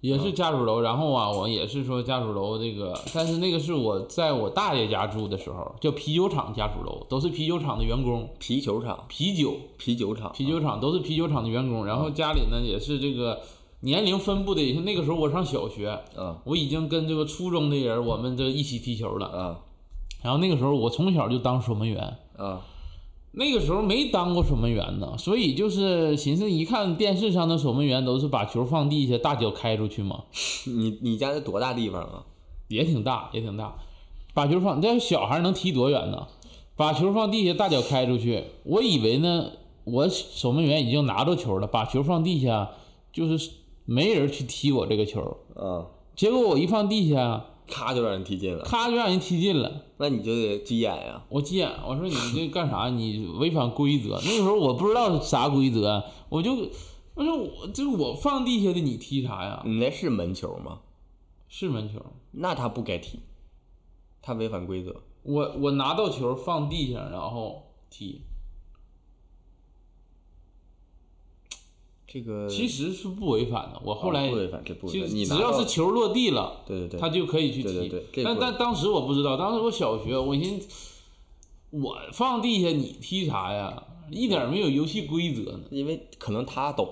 [0.00, 0.80] 也是家属楼。
[0.80, 11.86] 然后啊，我也是说家属楼这个，但是那个是我在我大爷家住的时候，叫啤酒厂家属楼，都是啤酒厂的员工，啤酒厂，啤酒啤酒厂，啤酒厂都是啤酒厂的员工。
[11.86, 13.40] 然后家里呢也是这个
[13.80, 19.26] 年龄分布的，也是那个时候我上小学，啊我已经跟这个初中的人我们这一起踢球了。
[19.26, 19.58] 啊
[20.22, 22.16] 然后那个时候我从小就当守门员。
[22.36, 22.60] 啊
[23.32, 30.24] 那个时候没当过守门员呢，所以就是寻思，一看电视上的守门员都是把球放地下，大脚开出去嘛，
[30.66, 32.24] 你你家那多大地方啊？
[32.68, 33.76] 也挺大，也挺大。
[34.34, 36.26] 把球放，这小孩能踢多远呢？
[36.76, 38.44] 把球放地下，大脚开出去。
[38.64, 39.50] 我以为呢，
[39.84, 42.70] 我守门员已经拿着球了，把球放地下，
[43.12, 43.50] 就是
[43.84, 45.38] 没人去踢我这个球。
[45.56, 49.82] 啊，结果我一放地下，咔就让人踢进了，咔就让人踢进了。
[49.98, 51.22] 那你就得急眼呀。
[51.28, 52.88] 我急眼，我说你这干啥？
[52.88, 54.18] 你违反规则。
[54.24, 56.54] 那个时候我不知道啥规则，我就
[57.14, 59.62] 我说我这我放地下的，你踢啥呀？
[59.64, 60.80] 你那是门球吗？
[61.48, 62.00] 是门球，
[62.32, 63.20] 那他不该踢，
[64.20, 65.02] 他违反规则。
[65.22, 68.22] 我我拿到球放地上，然后踢，
[72.10, 73.80] 这个其实是不违反的。
[73.84, 75.10] 我后来哦不违反，这不违反。
[75.14, 77.68] 你只要是球落地了，对对对，他就可以去踢。
[77.68, 80.66] 对对对但但当时我不知道，当时我小学，我寻思
[81.70, 83.82] 我放地下你踢啥呀？
[84.10, 85.60] 一点没有游戏规则呢。
[85.70, 86.88] 因为可能他懂，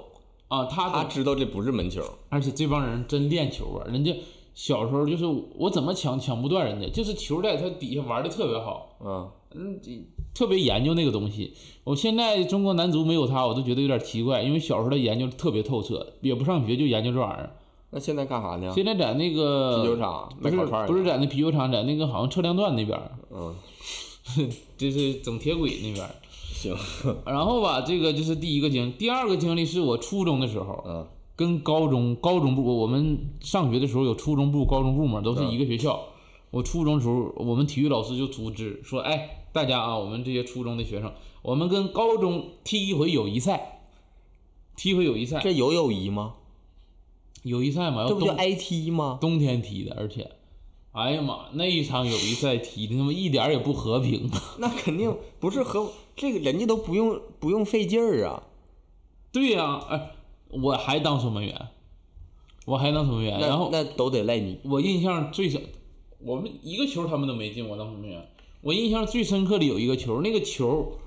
[0.48, 2.02] 啊，他懂他知道这不是门球。
[2.28, 3.86] 而且这帮人真练球啊！
[3.90, 4.14] 人家
[4.54, 9.90] 小时候就是我怎么抢抢不断人家，就是球在他底下玩的特别好，嗯，嗯，这
[10.36, 11.54] 特别研究那个东西。
[11.84, 17.56] 我现在中国男足没有他，我都觉得有点奇怪，因为小时候他研究特别透彻，也不上学就研究这玩意儿。
[17.90, 18.70] 那现在干啥呢？
[18.74, 23.54] 现在在那个啤酒厂不是卖烤串不是在那啤酒厂，在那个好像测量段那边儿，嗯，
[24.76, 26.10] 就是整铁轨那边儿。
[26.52, 26.74] 行，
[27.24, 31.06] 然后吧，这个就是第一个经历，第二个经历是我初中的时候，嗯
[31.36, 36.00] 跟高中高中部，我们上学的时候有初中部、高中部嘛，都是一个学校。
[36.50, 43.80] 我初中时候，我们体育老师就组织说，哎，大家啊，我们这些初中的学生，我们跟高中踢一回友谊赛，
[44.76, 46.34] 踢一回友谊赛，这有友谊吗？
[47.42, 49.16] 友谊赛嘛，这不就挨踢吗？
[49.18, 50.30] 冬天踢的，而且，
[50.92, 54.30] 哎呀妈，那一场友谊赛踢的他妈一点儿也不和平。
[54.60, 58.42] 那肯定不是和这个人家都不用不用费劲儿啊。
[59.32, 60.10] 对呀、哎，
[60.50, 61.68] 我还当守门员，
[62.66, 64.58] 我还当守门员，那然后那都得赖你。
[64.64, 65.62] 我印象最深，
[66.18, 68.28] 我们一个球他们都没进，我当守门员。
[68.66, 70.98] 我印象最深刻的有一个球，那个球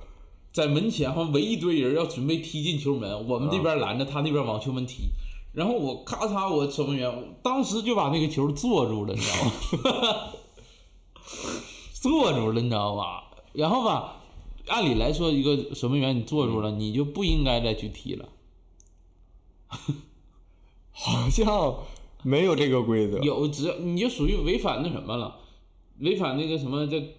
[0.54, 5.10] 在门前好像围一堆人要准备踢进球门，我们这边拦着，他那边往球门踢。
[5.52, 10.32] 然后我咔嚓，我守门员，当时就把那个球坐住了，你知道吗？
[12.02, 13.26] 坐住了，你知道吧？
[13.52, 14.22] 然后吧，
[14.68, 18.30] 按理来说，一个守门员你坐住了，你就不应该再去踢了。
[20.92, 21.76] 好像
[22.24, 23.20] 没有这个规则。
[23.20, 25.36] 有只要你就属于违反那什么了，
[26.00, 27.16] 违反那个什么这，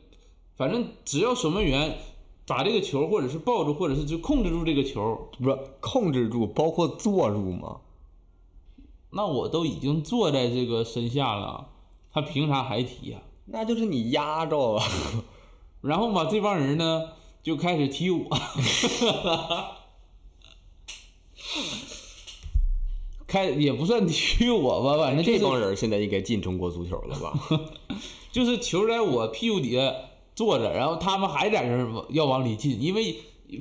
[0.61, 1.97] 反正只要守门员
[2.45, 7.79] 打这个球或者是抱住，或者是就控制住这个球，不是控制住，包括坐住嘛？
[9.09, 11.69] 那我都已经坐在这个身下了，
[12.13, 14.83] 他凭啥还踢呀、那就是你压着了。
[15.81, 18.29] 然后嘛，这帮人呢就开始踢我，
[23.27, 27.33] 开也不算踢我吧，反正就是这帮人现在应该进中国足球了吧？
[28.31, 29.95] 就是球在我屁股底下
[30.41, 33.17] 坐着，然后他们还在这儿要往里进，因为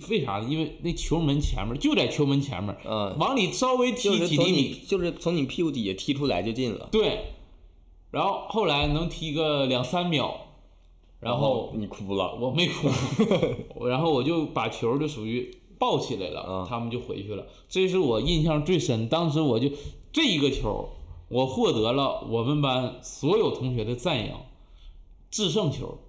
[0.10, 0.48] 为啥呢？
[0.50, 6.88] 因为那球门前面就在球门前面，嗯，往里稍微踢就是从你几厘米，就是从你屁股底下踢出来就进了。
[6.90, 7.20] 对。
[8.12, 10.48] 然后后来能踢个两三秒，
[11.20, 12.38] 然后你哭了。
[12.40, 12.88] 我没哭，
[13.86, 17.48] 然后我就把球就属于抱起来了，嗯他们就回去了。
[17.68, 19.70] 这是我印象最深，当时我就
[20.14, 20.90] 这一个球，
[21.28, 24.44] 我获得了我们班所有同学的赞扬，
[25.30, 26.00] 制胜球，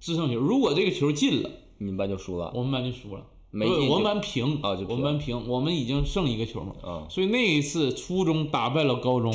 [0.00, 0.40] 制胜球。
[0.40, 2.50] 如果这个球进了，你们班就输了。
[2.54, 3.26] 我们班就输了。
[3.52, 6.74] 没进我们班平啊就我们班平，我们已经剩一个球嘛。
[6.82, 9.34] 啊，所以那一次初中打败了高中，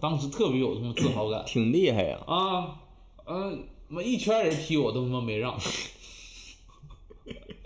[0.00, 2.20] 当时特别有什么自豪感挺厉害呀。
[2.26, 2.80] 啊，
[3.26, 5.58] 嗯、妈一圈人踢我都他妈没让。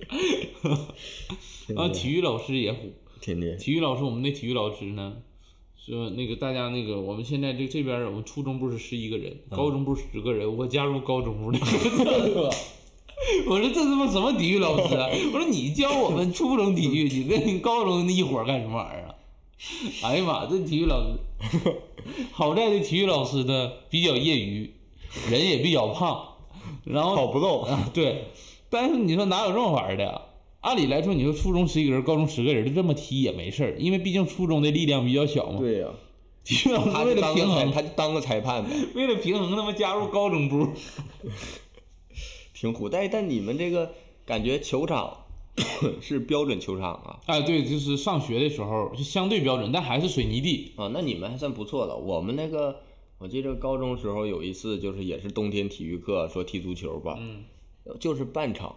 [1.76, 3.57] 啊，体育老师也虎，挺厉害。
[3.57, 5.18] 体育老师我们那体育老师呢，
[5.87, 11.59] 说那个大家那个我们现在这这边儿我们初中部是十一个人，高中部十个人，我加入高中部了。
[13.47, 15.09] 我说这他妈什么体育老师啊？
[15.35, 19.14] 我说你教我们初中体育，你跟你高中那一伙儿干什么玩意儿啊？
[20.05, 21.18] 哎呀妈，这体育老师，
[22.32, 24.72] 好在这体育老师呢比较业余，
[25.30, 26.28] 人也比较胖，
[26.85, 27.62] 然后跑不动。
[27.64, 28.24] 啊，对，
[28.70, 30.22] 但是你说哪有这么玩儿的呀？
[30.65, 35.59] 按理来说，你说初中十一个人，高中十个人，就这么踢也没事儿，因为毕竟初中的力量比较小嘛。
[35.59, 35.89] 对呀，
[36.43, 40.69] 体育老师为他就当个裁，了平衡，他就当个裁判呗，为了平衡，他妈加入高中部。
[42.55, 42.89] 挺苦。
[42.89, 43.93] 但但你们这个
[44.25, 45.19] 感觉球场
[46.01, 50.73] 是标准球场啊哎，对，就是上学的时候就相对标准，但还是水泥地。
[50.77, 51.95] 啊，那你们还算不错了。
[51.95, 52.81] 我们那个
[53.19, 57.45] 我记得高中时候有一次就是也是冬天体育课说踢足球吧，嗯，
[58.01, 58.75] 就是半场，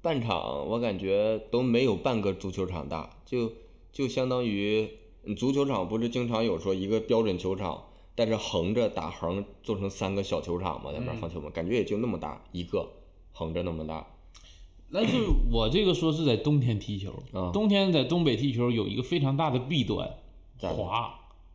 [0.00, 3.52] 半场我感觉都没有半个足球场大，就
[3.92, 4.88] 就相当于
[5.24, 7.84] 嗯足球场不是经常有说一个标准球场，
[8.14, 12.88] 但是横着打横做成三个小球场嘛，在那边放球嘛，感觉也就那么大一个，
[13.32, 14.06] 横着那么大。
[14.92, 15.18] 但是
[15.50, 20.16] 我这个说是在冬天踢球，啊冬天在东北踢球有一个非常大的弊端，
[20.58, 21.14] 滑。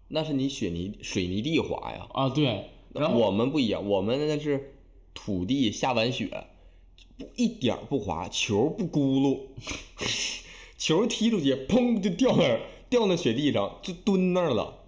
[0.10, 4.76] 那是你雪泥水泥地滑呀，啊，对，然后我们不一样，我们那是
[5.16, 6.46] 土地下完雪，
[7.18, 9.40] 不一点不滑，球不咕噜，
[10.78, 14.80] 球踢出去，砰就掉那儿，掉那雪地上，就蹲那儿了。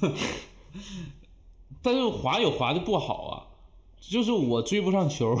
[1.80, 3.46] 但是滑有滑的不好啊，
[4.00, 5.38] 就是我追不上球，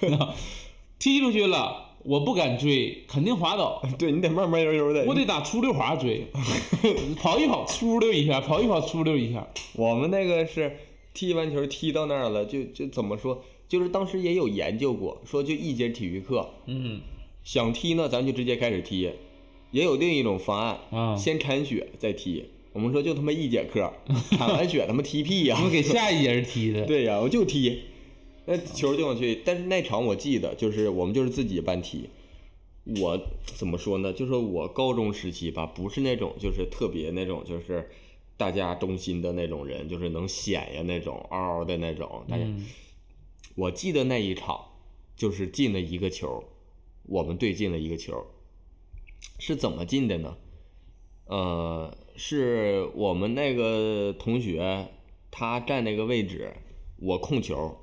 [0.98, 5.04] 踢出去了，我不敢追，肯定滑倒，对你得慢慢悠悠的。
[5.06, 6.28] 我得打出溜滑追，
[7.20, 9.48] 跑一跑出溜一下，跑一跑出溜一下。
[9.74, 10.78] 我们那个是
[11.12, 17.00] 踢完球踢到那儿了，就就怎么说，就是当时也有研究过，说就一节体育课，嗯
[17.44, 19.08] 想踢呢咱就直接开始踢，
[19.70, 22.44] 也有另一种方案，啊，先铲雪再踢。
[22.72, 23.92] 我们说就他妈一节课，
[24.36, 26.84] 铲完雪他妈踢屁呀、我们给下一节人踢的。
[26.86, 27.82] 对呀、我就踢，
[28.46, 29.40] 那球就往去。
[29.44, 32.08] 但是那场我记得，就是我们就是自己班踢。
[33.00, 34.12] 我怎么说呢？
[34.12, 37.88] 就是我高中时期吧，不是那种就是特别那种就是
[38.36, 42.24] 大家中心的那种人，就是能显呀那种嗷嗷的那种。
[42.28, 42.66] 大家，嗯
[43.60, 44.58] 我记得那一场
[45.14, 46.44] 就是进了一个球，
[47.02, 48.24] 我们队进了一个球，
[49.38, 50.38] 是怎么进的呢？
[51.26, 54.88] 呃，是我们那个同学，
[55.30, 56.54] 他站那个位置，
[56.96, 57.76] 我控球，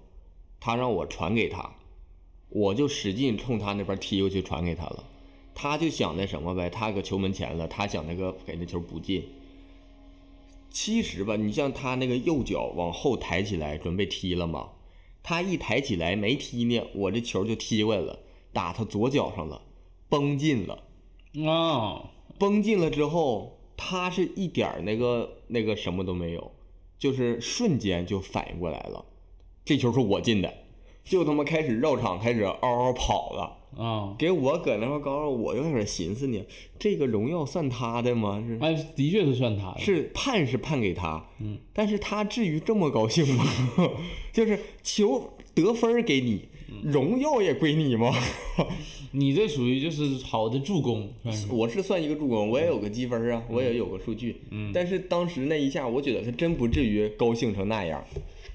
[0.59, 1.75] 他让我传给他，
[2.49, 5.03] 我就使劲冲他那边踢过去传给他了。
[5.53, 9.23] 他就想那什么呗，他搁球门前了，他想那个给那球不进。
[10.71, 14.69] 其实吧，你像他那个右脚往后抬起来准备踢了嘛，
[15.29, 18.17] 他一抬起来没踢呢，我这球就踢过来了，
[18.53, 19.61] 打他左脚上了，
[20.07, 20.85] 崩进了。
[21.45, 26.53] 啊，崩进了之后，他是一点那个那个什么都没有，
[26.97, 29.03] 就是瞬间就反应过来了，
[29.65, 30.53] 这球是我进的，
[31.03, 33.66] 就他妈开始绕场，开始嗷嗷跑了。
[33.77, 36.39] 啊，给我搁那块高着，我就开始寻思呢，
[36.79, 38.43] 这个荣耀算他的吗？
[38.47, 39.79] 是哎，的确是算他的。
[39.79, 43.45] 是判是判给他，嗯，但是他至于这么高兴吗？
[44.33, 46.47] 就是球得分给你，
[46.83, 48.13] 荣耀也归你吗？
[49.11, 54.41] 你这属于就是好的助攻，是我是算一个助攻，我也有个积分啊，我也有个数据。
[54.51, 58.03] 嗯，但是当时那一下，我觉得他真不至于高兴成那样。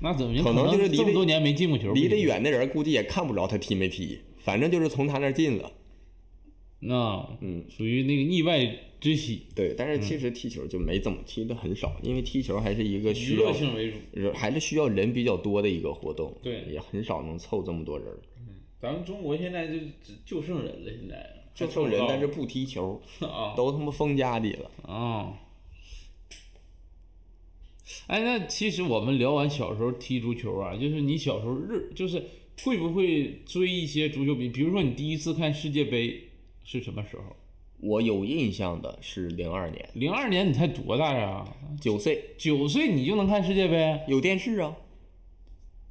[0.00, 2.16] 那怎么可能就是这么多年没进过球，离得。
[2.16, 5.72] 远的人估计也看不着他踢没踢，反正就是从他那儿进了。
[6.80, 13.96] 那嗯，属于那个意外之喜，对，但是其实踢球就没怎么踢的很少，因为踢球还是一个娱需要乐性为主。
[14.12, 16.36] 人还是需要人比较多的一个活动。
[16.42, 18.56] 对也很少能凑这么多人嗯。
[18.80, 24.70] 咱们中国现在就只就剩人了，现在就剩人，但是不踢球， 啊都他妈封家里了。
[24.82, 25.38] 啊。
[28.08, 32.24] 哎，那其实我们聊完小时候踢足球啊，就是你小时候日就是
[32.64, 34.48] 会不会追一些足球比？
[34.48, 36.28] 比如说你第一次看世界杯
[36.64, 37.36] 是什么时候？
[37.80, 41.44] 我有印象的是零二年，零二年你才多大呀？
[41.80, 44.00] 九岁，九岁你就能看世界杯？
[44.06, 44.76] 有电视啊。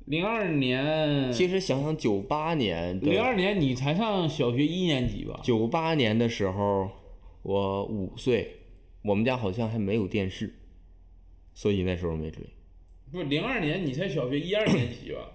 [0.06, 5.42] 零二年，其实想想九八年的，零二年你才上小学一年级吧？
[5.44, 6.90] 九八年的时候，
[7.44, 8.60] 我五岁，
[9.04, 10.56] 我们家好像还没有电视，
[11.54, 12.42] 所以那时候没追。
[13.12, 15.30] 不是零二年你才小学一二年级吧？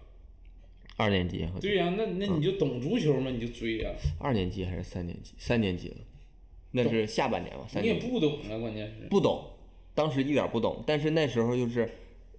[0.99, 5.34] 二年级好像，对呀、那那你就懂足球嘛，你就追呀、二年级还是三年级？
[5.36, 5.97] 三年级了，
[6.72, 7.66] 那是下半年吧？
[7.68, 9.07] 三你也年不懂啊，关键是。
[9.11, 9.44] 不懂，
[9.94, 11.86] 当时一点不懂，但是那时候就是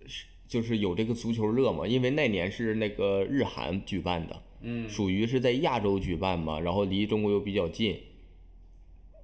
[0.08, 7.96] 是就是有这个足球热嘛，因为那年是那个日韩举办的，嗯，属于是在亚洲举办嘛，然后离中国又比较近，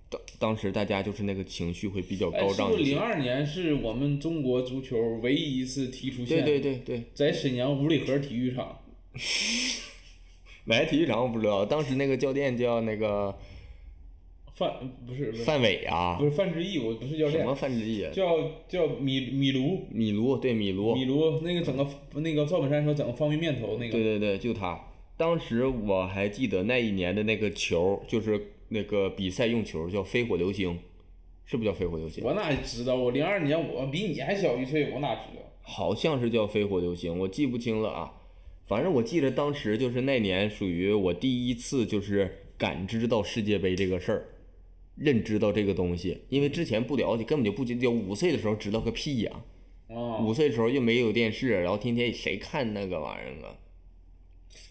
[0.09, 2.97] 当当时大家就是那个情绪会比较哎，高涨一些。
[2.97, 6.59] 二年是我们中国足球唯一一次踢出线对？
[6.59, 8.81] 对对对，在沈阳五里河体育场。
[10.65, 13.37] 哪个体育场我不知道，当时那个教练叫那个
[14.55, 14.71] 范
[15.05, 18.37] 不是范伟啊不，是范志毅，我不是教练什么，范志毅啊，叫
[18.67, 21.85] 叫米米卢米卢对米卢，米卢那个整个
[22.19, 23.91] 那个赵本山说整个方便面头那个。
[23.91, 24.79] 对对对，就他。
[25.15, 30.79] 当时我还记得那一年的那个球，就是那个比赛用球叫飞火流星，
[31.45, 32.23] 是不是叫飞火流星？
[32.23, 32.95] 我哪知道？
[32.95, 35.43] 我零二年我比你还小一岁，我哪知道？
[35.61, 38.11] 好像是叫飞火流星，我记不清了啊。
[38.73, 44.25] 反正我记得当时就是那年属于我第一次就是感知到世界杯这个事儿，
[44.95, 47.91] 认知到这个东西，因为之前不了解，根本就不知道。
[47.91, 49.43] 五岁的时候知道个屁呀、
[49.89, 53.55] 啊、五岁的时候又没有电视，然后天天谁看那个玩意儿啊？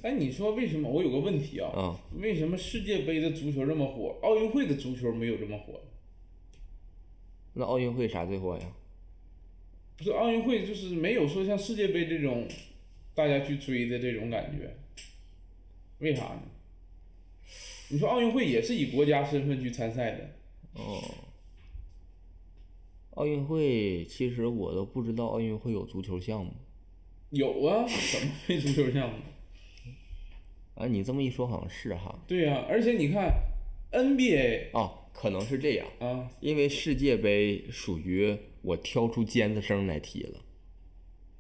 [0.02, 0.90] 哎，你说为什么？
[0.90, 5.80] 我有个问题啊，啊、为什么世界杯的足球这么火，奥运会的足球没有这么火？
[7.54, 8.66] 那奥运会啥最火呀？
[9.96, 12.48] 不是奥运会就是没有说像世界杯这种
[13.14, 14.74] 大家去追的这种感觉，
[15.98, 16.42] 为啥呢？
[17.88, 20.30] 你说奥运会也是以国家身份去参赛的，
[20.74, 21.02] 哦，
[23.10, 26.52] 奥运会其实我都不知道奥运会有足球项目
[27.30, 29.18] 有啊，怎么没足球项目？
[30.74, 30.86] 啊。
[30.86, 32.18] 你这么一说好像是哈。
[32.26, 33.30] 对呀、而且你看
[33.90, 35.86] NBA 哦，可能是这样。
[35.98, 40.40] 啊，因为世界杯属于我挑出尖子生来踢了，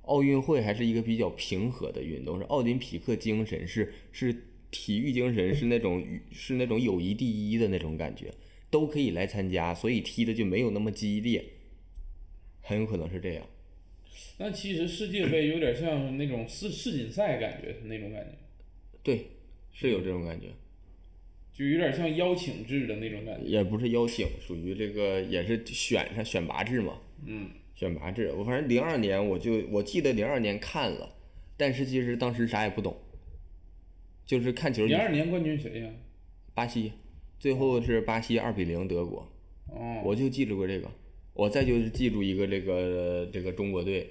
[0.02, 4.34] 奥运会还是一个比较平和的运动，是奥林匹克精神，是是
[4.70, 8.32] 体育精神，是那种是那种友谊第一的那种感觉，
[8.70, 11.44] 都可以来参加，所以踢的就没有那么激烈，
[12.60, 13.46] 很有可能是这样。
[14.38, 18.36] 那其实世界杯有点像那种世世锦赛感觉，是那种感觉，
[19.02, 19.26] 对，
[19.72, 20.48] 是有这种感觉，
[21.52, 23.48] 就有点像邀请制的那种感觉。
[23.48, 27.00] 也不是邀请，属于这个也是选上选拔制嘛。
[27.24, 27.50] 嗯，
[27.82, 31.16] 选拔制，我反正零二年我就我记得零二年看了，
[31.56, 32.96] 但是其实当时啥也不懂，
[34.24, 34.86] 就是看球。
[34.86, 35.90] 零二年冠军谁呀？
[36.54, 36.92] 巴西，
[37.40, 39.28] 最后是巴西二比零德国。
[39.66, 40.88] 哦，我就记住过这个，
[41.34, 44.08] 我再就是记住一个这个这个中国队，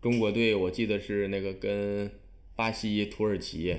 [0.00, 2.10] 中国队我记得是那个跟
[2.56, 3.76] 巴西、土耳其、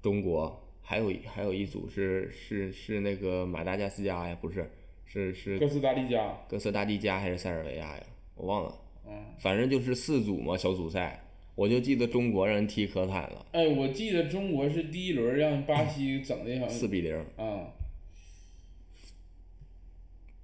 [0.00, 4.70] 中国，还有还有一组是是是那个马达加斯加呀，不是，
[5.12, 6.38] 是是哥斯达黎加。
[6.48, 8.02] 哥斯达黎加还是塞尔维亚呀？
[8.34, 8.74] 我忘了，
[9.06, 11.22] 嗯，反正就是四组嘛，小组赛，
[11.54, 17.14] 我就记得中国让人踢可惨了，哎，我记得中国是第一轮让巴西整的好像四比零。
[17.36, 17.74] 啊，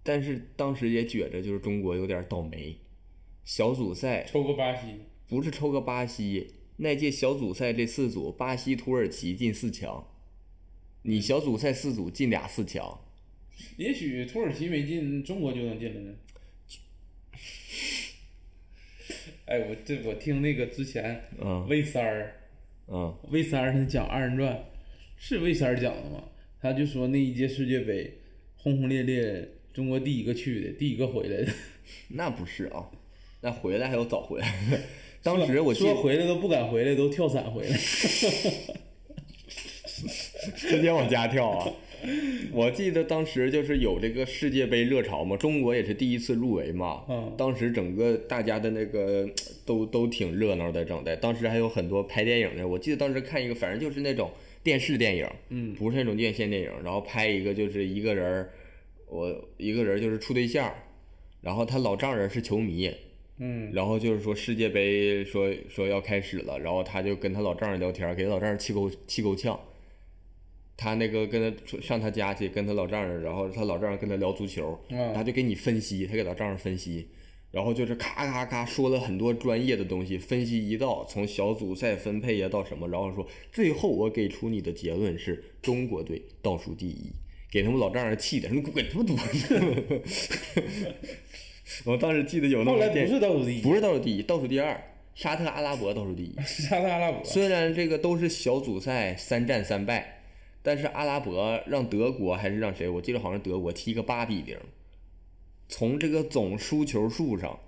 [0.02, 2.76] 但是当时也觉着就是中国有点倒霉，
[3.44, 5.00] 小组赛抽个巴西。
[5.26, 10.06] 不是抽个巴西，那届小组赛这四组，巴西、土耳其进四强，
[11.02, 13.00] 你小组赛四组进俩四强，
[13.76, 16.14] 也许土耳其没进，中国就能进了呢。
[19.46, 22.34] 哎，我这我听那个之前嗯魏三儿，
[22.86, 24.64] 嗯魏三儿他讲二人转，
[25.16, 26.24] 是魏三儿讲的吗？
[26.61, 28.18] 他就说那一届世界杯
[28.56, 31.52] 轰轰烈烈，中国第一个去的，第一个回来的。
[32.09, 32.90] 那不是啊，
[33.40, 34.80] 那回来还要早回来。
[35.22, 37.78] 当时我记说回来都不敢回来，都跳伞回来。
[40.56, 41.72] 直接往家跳啊！
[42.53, 47.05] 我记得当时就是有这个世界杯热潮嘛，中国也是第一次入围嘛。
[47.09, 49.28] 嗯当时整个大家的那个
[49.66, 51.16] 都都挺热闹的，整的。
[51.16, 54.30] 当时还有很多拍电影的，我记得当时看一个，反正就是那种
[54.62, 58.51] 电视电影，嗯不是那种院线电影，然后拍一个就是一个人儿，
[59.09, 60.72] 我一个人儿就是处对象，
[61.42, 62.90] 然后他老丈人是球迷，
[63.38, 69.59] 嗯然后就是说世界杯说说要开始了，然后他就跟他老丈人聊天，给他老丈人气够气够呛。
[70.81, 77.09] 他那个跟他上他家去跟他老丈人，然后他老丈人跟他聊足球，嗯他就给你分析，他给老丈人分析，
[77.51, 87.11] 然后就是咔咔咔说了很多专业的东西，分析一道从小组赛分配呀到什么，然后说最后我给出你的结论是中国队倒数第一，
[87.51, 90.03] 给他们老丈人气的，你滚他妈犊子！
[91.85, 94.81] 我 当时记得有那后来不是倒数第一，不是倒数第一，倒数第二，
[95.16, 96.33] 沙特阿拉伯倒数第一。
[96.47, 97.24] 沙特阿拉伯。
[97.24, 100.17] 虽然这个都是小组赛三战三败，
[100.62, 102.88] 但是阿拉伯让德国还是让谁？
[102.88, 104.59] 我记得好像德国踢个八比零。
[105.68, 107.59] 从这个总输球数上，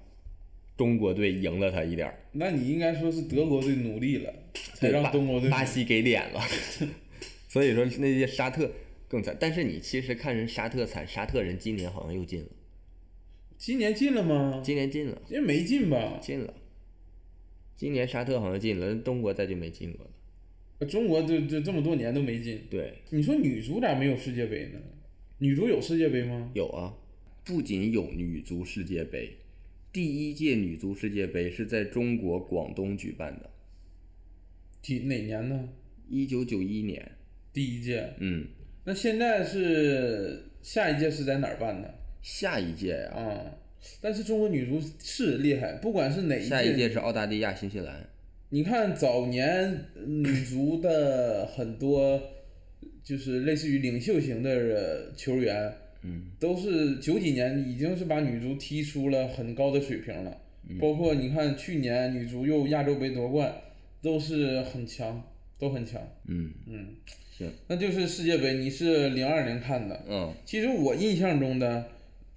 [0.77, 4.33] 中国队赢了他一点儿，那你应该说是德国队努力了，
[4.75, 6.41] 才让对巴中国队巴西给脸了。
[7.49, 8.71] 所以说那些沙特
[9.07, 12.49] 更惨，但是你其实看人沙特惨，沙特人今年好像又进了，
[13.59, 14.63] 今年进了吗？
[14.65, 16.19] 今年进了，今年没进吧？
[16.23, 16.55] 进了。
[17.77, 20.10] 今年沙特好像进了，中国再就没进过了。
[20.87, 22.63] 中国这这这么多年都没进。
[22.71, 24.79] 对，你说女足咋没有世界杯呢？
[25.39, 26.51] 女足有世界杯吗？
[26.55, 26.95] 有啊，
[27.45, 29.37] 不仅有女足世界杯，
[29.93, 33.49] 第一届女足世界杯是在中国广东举办的，
[34.83, 35.69] 几哪年呢？
[36.09, 37.13] 一九九一年。
[37.53, 38.13] 第一届。
[38.19, 38.47] 嗯，
[38.85, 41.95] 那现在是下一届是在哪儿办的？
[42.21, 43.59] 下一届呀、啊，
[44.03, 48.10] 但是中国女足是厉害，不管是哪一届，下一届是澳大利亚、新西兰。
[48.51, 52.21] 你看早年女足的很多
[53.03, 55.73] 就是类似于领袖型的球员，
[56.03, 60.37] 嗯，都是九几年已经是把女足踢出了很高的水平了。
[60.81, 63.53] 包括你看去年女足又亚洲杯夺冠，
[64.03, 65.21] 都是很强，
[65.59, 66.01] 都很强。
[66.29, 66.87] 嗯，嗯，
[67.37, 70.05] 行，那就是世界杯，你是零二年看的。
[70.09, 71.87] 嗯，其实我印象中的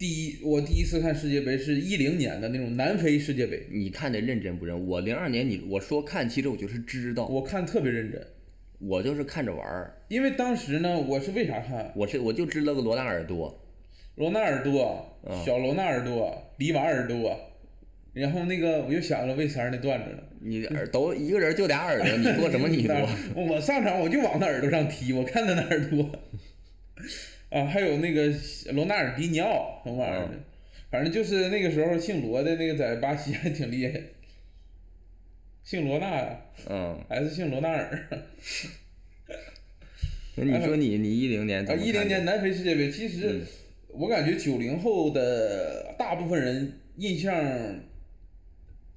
[0.04, 4.86] 第一，我第一次看世界杯是一零年的那种南非世界杯，你看的认真不认？
[4.86, 8.22] 我零二年你我说看，其实我就是知道，我看特别认真，
[8.80, 9.96] 我就是看着玩儿。
[10.10, 11.94] 因为当时呢，我是为啥看？
[11.96, 13.64] 我是我就知道个罗纳尔多，
[14.16, 17.40] 罗纳尔多、嗯小罗纳尔多、里瓦尔多，
[18.12, 20.24] 然后那个我又想了魏三儿那段子了。
[20.42, 22.94] 你耳都一个人就俩耳朵，你多什么你多？
[23.42, 26.12] 我上场我就往他耳朵上踢，我看他那耳朵。
[27.54, 28.34] 啊，还有那个
[28.72, 30.40] 罗纳尔迪尼奥什么玩意儿的，
[30.90, 34.02] 反正就是那个时候姓罗的那个在巴西还挺厉害，
[35.64, 38.08] 姓罗纳呀，嗯，还是姓罗纳尔？
[40.36, 43.42] 那你说你 你一零年啊，一零年南非世界杯，其实嗯。
[43.96, 47.80] 我感觉九零后的大部分人印象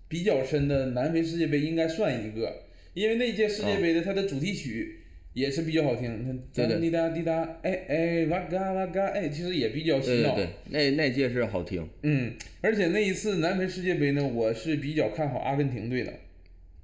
[0.08, 2.62] 比比较深的南非世界杯应该算一个，
[2.94, 4.95] 因为那届世界杯的它的主题曲
[5.36, 10.34] 也是比较好听，哦对对滴答滴答，哎哎哇嘎哇嘎，哎，其实也比较洗脑。
[10.34, 12.32] 对对对，那那届是好听，嗯，
[12.62, 16.12] 而且那一次南非世界杯呢，我是比较看好阿根廷队的。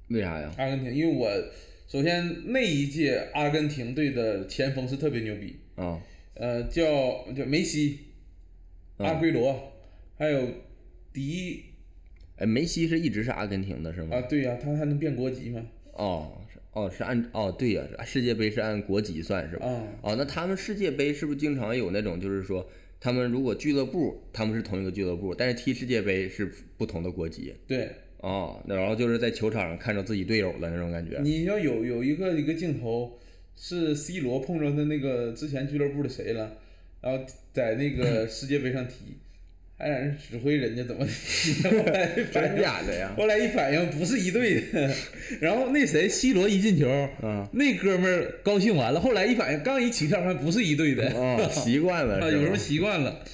[0.08, 0.52] 为啥呀？
[0.58, 1.30] 阿根廷，因为我
[1.88, 5.98] 首先那一届阿根廷队的前锋是特别牛逼，啊，
[6.34, 8.00] 呃，叫叫梅西、
[8.98, 9.72] 嗯阿圭罗，
[10.18, 10.46] 还有
[11.14, 11.62] 迪
[12.36, 14.18] 哎，梅西是一直是阿根廷的是吗？
[14.18, 15.66] 啊，对呀、他还能变国籍吗？
[15.94, 19.66] 哦，是哦，是按哦，对呀、是世界杯是按国籍算是吧？
[19.66, 22.66] 啊，哦，那他们世界杯是不是经常有那种，就是说，
[22.98, 27.54] 他们如果俱乐部他们是同一个俱乐部，但是踢世界杯是不同的国籍？
[27.66, 31.20] 对，哦，那然后就是在球场上看着自己队友的那种感觉。
[31.22, 33.18] 你要有有一个一个镜头
[33.54, 36.56] 是 C 罗碰着他那个之前俱乐部的谁了，
[37.02, 39.18] 然后在那个世界杯上踢，
[39.82, 43.12] 还让人指挥人家怎么踢，后来反真应假的呀？
[43.16, 44.94] 后来一反应不是一队的，
[45.40, 46.88] 然后那谁 C 罗一进球，
[47.20, 53.24] 嗯那哥们儿高兴完了，后来一反应刚一起跳，还不是一队的，哦，习惯了 啊，有什么习惯了。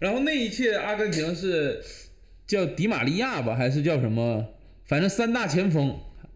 [0.00, 1.80] 然后那一届阿根廷是
[2.48, 4.48] 叫迪玛利亚吧，还是叫什么？
[4.84, 5.90] 反正三大前锋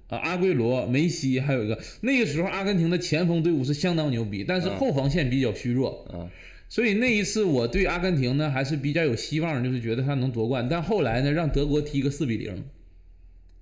[0.06, 6.30] 啊，阿圭罗、梅西，还有一个那个时候阿根廷的前锋队伍是相当牛逼，但是啊后防线比较虚弱，啊？
[6.72, 10.66] 所以那一次我对阿根廷呢还是比较有希望，就是觉得他能夺冠。
[10.70, 12.64] 但后来呢，让德国踢个四比零，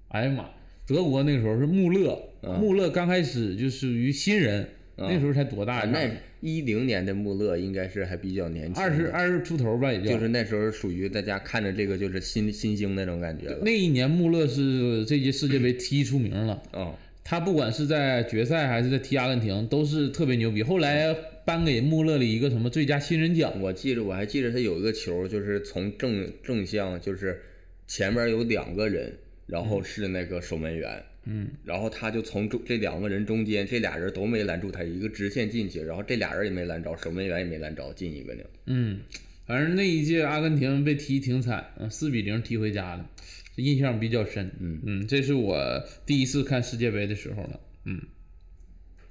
[0.07, 0.49] 哎呀妈，
[0.87, 5.85] 德国那个时候是穆勒，啊穆勒刚开始就属于新人，那时候才多大？
[5.87, 6.09] 那
[6.41, 13.59] 一零年的穆勒应该是还比较年轻，二十二十出头吧，也就就是那时候属于大家看着这个就是新新星那种感觉了。
[13.65, 16.95] 那一年穆勒是这届世界杯踢出名了，哦，
[17.25, 20.63] 他不管是在决赛还是在踢阿根廷，都是特别牛逼。
[20.63, 21.13] 后来
[21.45, 27.41] 颁给穆勒了一个什么最佳新人奖，我记着我还记着他有一个球，就是从正正向，就是
[27.87, 38.43] 前面有两个人，然后是那个守门员，嗯，然后他就从中这两个人中间，这俩人都没拦住他，一个直线进去，然后这俩人也没拦着，守门员也没拦着，进一个呢。
[38.67, 39.01] 嗯，
[39.47, 43.11] 反正那一届阿根廷被踢挺惨，嗯，四比零踢回家了，
[43.57, 44.51] 印象比较深。
[44.61, 45.59] 嗯嗯，这是我
[46.07, 47.61] 第一次看世界杯的时候了。
[47.85, 48.01] 嗯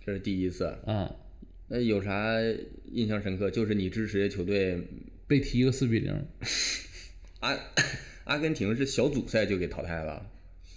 [0.06, 0.66] 这是第一次。
[0.86, 1.14] 啊，
[1.70, 2.12] 那有啥
[2.92, 3.50] 印象深刻？
[3.50, 4.82] 就是你支持的球队
[5.28, 6.26] 被踢个四比零，
[7.40, 7.56] 阿
[8.26, 10.26] 阿根廷是小组赛就给淘汰了，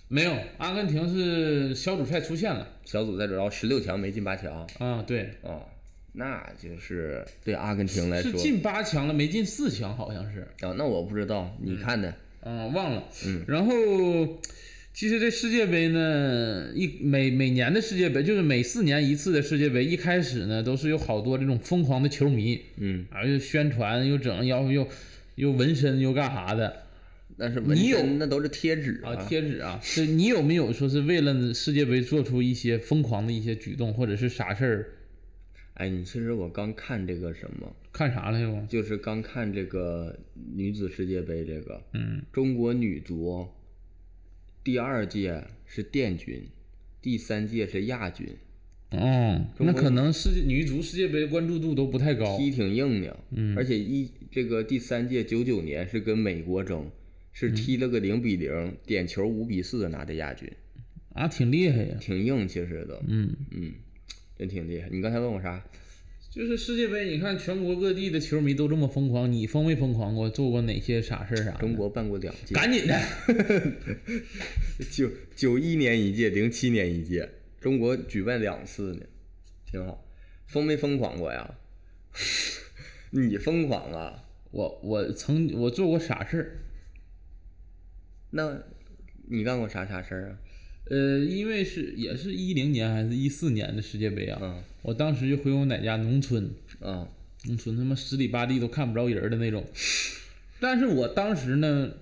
[0.08, 2.68] 没有，阿根廷是小组赛出现了。
[2.84, 5.64] 小组赛主要十六强没进八强啊，对，啊、
[6.12, 10.40] 那就是对阿根廷来说是进八强了，没进四强，好像是。
[10.60, 13.02] 啊，那我不知道，你看的，嗯，忘了。
[13.26, 13.72] 嗯，然后
[14.94, 24.86] 其实这世界杯呢，一每每年的世界杯，就是每四年一次的世界杯，一开始呢都是有好多这种疯狂的球迷嗯，啊，又宣传又整，要又
[25.36, 26.82] 又纹身又干啥的
[27.36, 29.80] 那是纹你有身那都是贴纸啊，贴纸啊。
[29.82, 34.86] 是你有没有说是为了世界杯做出一些疯狂的一些举动，或者是啥事儿？
[35.74, 38.66] 哎，你其实我刚看这个什么，看啥来着？
[38.68, 40.14] 就是刚看这个
[40.54, 43.48] 女子世界杯这个，嗯，中国女足
[44.64, 46.44] 第二届是殿军，
[47.00, 48.28] 第三届是亚军，
[48.90, 52.38] 哦，那可能世界女足世界杯关注度都不太高。
[52.38, 56.88] 踢挺硬的，嗯而且一这个第三届九九年是跟美国争，
[57.32, 60.48] 是嗯踢了个零比零，点球五比四拿的亚军，
[61.14, 61.96] 啊，挺厉害呀。
[62.00, 63.34] 挺硬其实都，嗯。
[63.50, 63.72] 嗯，
[64.38, 64.88] 真挺厉害。
[64.90, 65.64] 你刚才问我啥？
[66.32, 70.30] 就是世界杯，你看全国各地的球迷都这么疯狂，你疯没疯狂过？
[70.30, 71.58] 做过哪些傻事儿啥的？
[71.58, 72.98] 中国办过两届，赶紧的，
[74.90, 77.28] 九九一年一届，零七年一届，
[77.60, 79.04] 中国举办两次呢，
[79.70, 80.02] 挺好。
[80.46, 81.54] 疯没疯狂过呀？
[83.12, 84.24] 你疯狂啊？
[84.52, 86.56] 我我曾我做过傻事儿，
[88.30, 88.58] 那
[89.28, 90.38] 你干过啥傻事儿啊？
[90.92, 97.08] 呃，因为是也是一零年还是一四年的世界杯啊，嗯我当时就回我奶家农村，啊
[97.46, 99.64] 农村他妈十里八地都看不着人儿的那种，
[100.60, 101.94] 但是我当时呢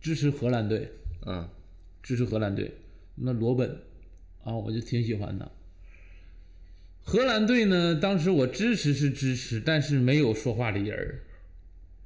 [0.00, 0.90] 支持荷兰队，
[1.20, 1.50] 啊
[2.02, 2.72] 支持荷兰队，
[3.14, 3.78] 那罗本
[4.42, 5.48] 啊，我就挺喜欢他。
[7.04, 11.20] 荷兰队呢，当时我支持是支持，但是没有说话的人儿。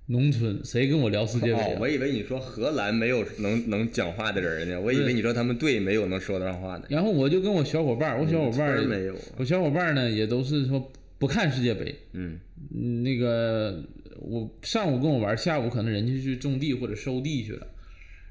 [0.08, 6.86] 农村谁跟我聊世界杯、啊哦，我以为你说荷兰没有能能讲话的人呢，我以为你说他们队没有能说得上话的。
[6.88, 8.88] 然后我就跟我小伙伴儿，我小伙伴
[9.36, 11.94] 我小伙伴儿呢也都是说不看世界杯。
[12.12, 12.38] 嗯
[12.72, 13.82] 嗯那个
[14.20, 17.66] 我上午跟我玩，下午可能人家去种地或者收地去了。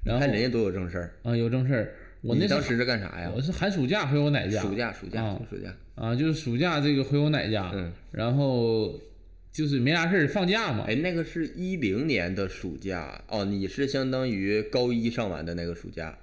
[0.05, 1.13] 然后看人家多有正事儿。
[1.23, 3.41] 啊有正事儿，我那当时是干啥呀我？
[3.41, 4.61] 是寒暑假回我奶家。
[4.61, 5.75] 暑假暑假啊暑假。
[5.95, 8.97] 啊，就是暑假这个回我奶家，嗯然后
[9.55, 16.19] 就是没啥事儿放假嘛，哎，那个是一零年的暑假哦，你是相当于高一上完的那个暑假。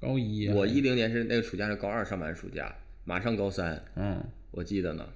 [0.00, 2.74] 高一啊，我一零年是那个暑假是高二上完暑假，
[3.04, 5.06] 马上高三，嗯我记得呢。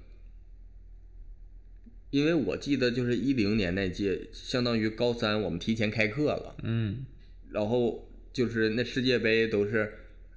[2.11, 7.07] 因为我记得就是一零年那届，相当于高三我们提前开课了，嗯
[7.49, 9.93] 然后就是那世界杯都是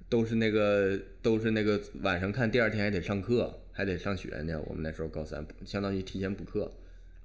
[0.09, 4.59] 都是那个都是那个晚上看，第二天还得上课，还得上学呢。
[4.67, 6.71] 我们那时候高三，相当于提前补课。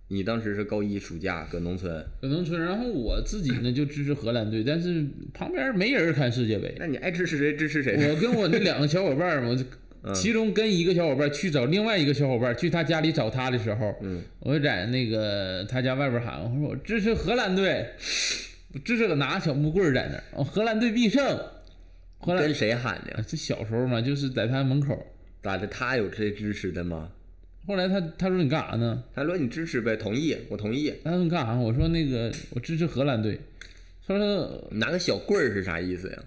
[0.08, 7.96] 你当时是高一暑假搁农村，搁农村，然后我自己呢就支持荷兰队，但是旁边没人看世界杯，那你爱支持谁支持谁。
[8.12, 17.88] 我跟我那两个小伙伴儿嘛，我其中跟一个小伙伴儿去找另外一个小伙伴儿去他家里找他的时候，嗯，我就在那个他家外边喊，我说我支持荷兰队，
[18.74, 21.20] 我支持个拿小木棍儿在那荷兰队必胜，
[22.20, 23.20] 荷兰跟谁喊的？
[23.26, 25.04] 这小时候嘛，就是在他门口。
[25.46, 25.66] 咋的？
[25.68, 27.10] 他有这支持的吗？
[27.66, 29.02] 后来他他说你干啥呢？
[29.14, 30.92] 他说你支持呗，同意，我同意。
[31.02, 31.54] 他说你干啥？
[31.54, 33.40] 我说那个我支持荷兰队。
[34.06, 36.18] 他说拿个小棍儿是啥意思呀？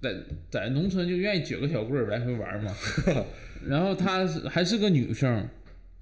[0.00, 0.14] 在
[0.50, 2.72] 在农村就愿意举个小棍儿来回玩嘛。
[3.66, 5.48] 然后她还是个女生，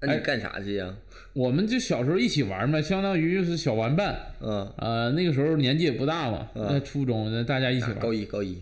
[0.01, 0.95] 那你干啥去呀？
[1.33, 4.15] 我们就小时候一起玩嘛，相当于就是小玩伴。
[4.41, 7.99] 嗯，呃，那个时候年纪也不大嘛，嗯在初中，那大家一起玩。
[7.99, 8.61] 高一高一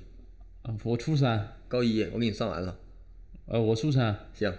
[0.62, 2.78] 啊我初三，高一，我给你算完了。
[3.52, 4.54] 呃，我初三，行，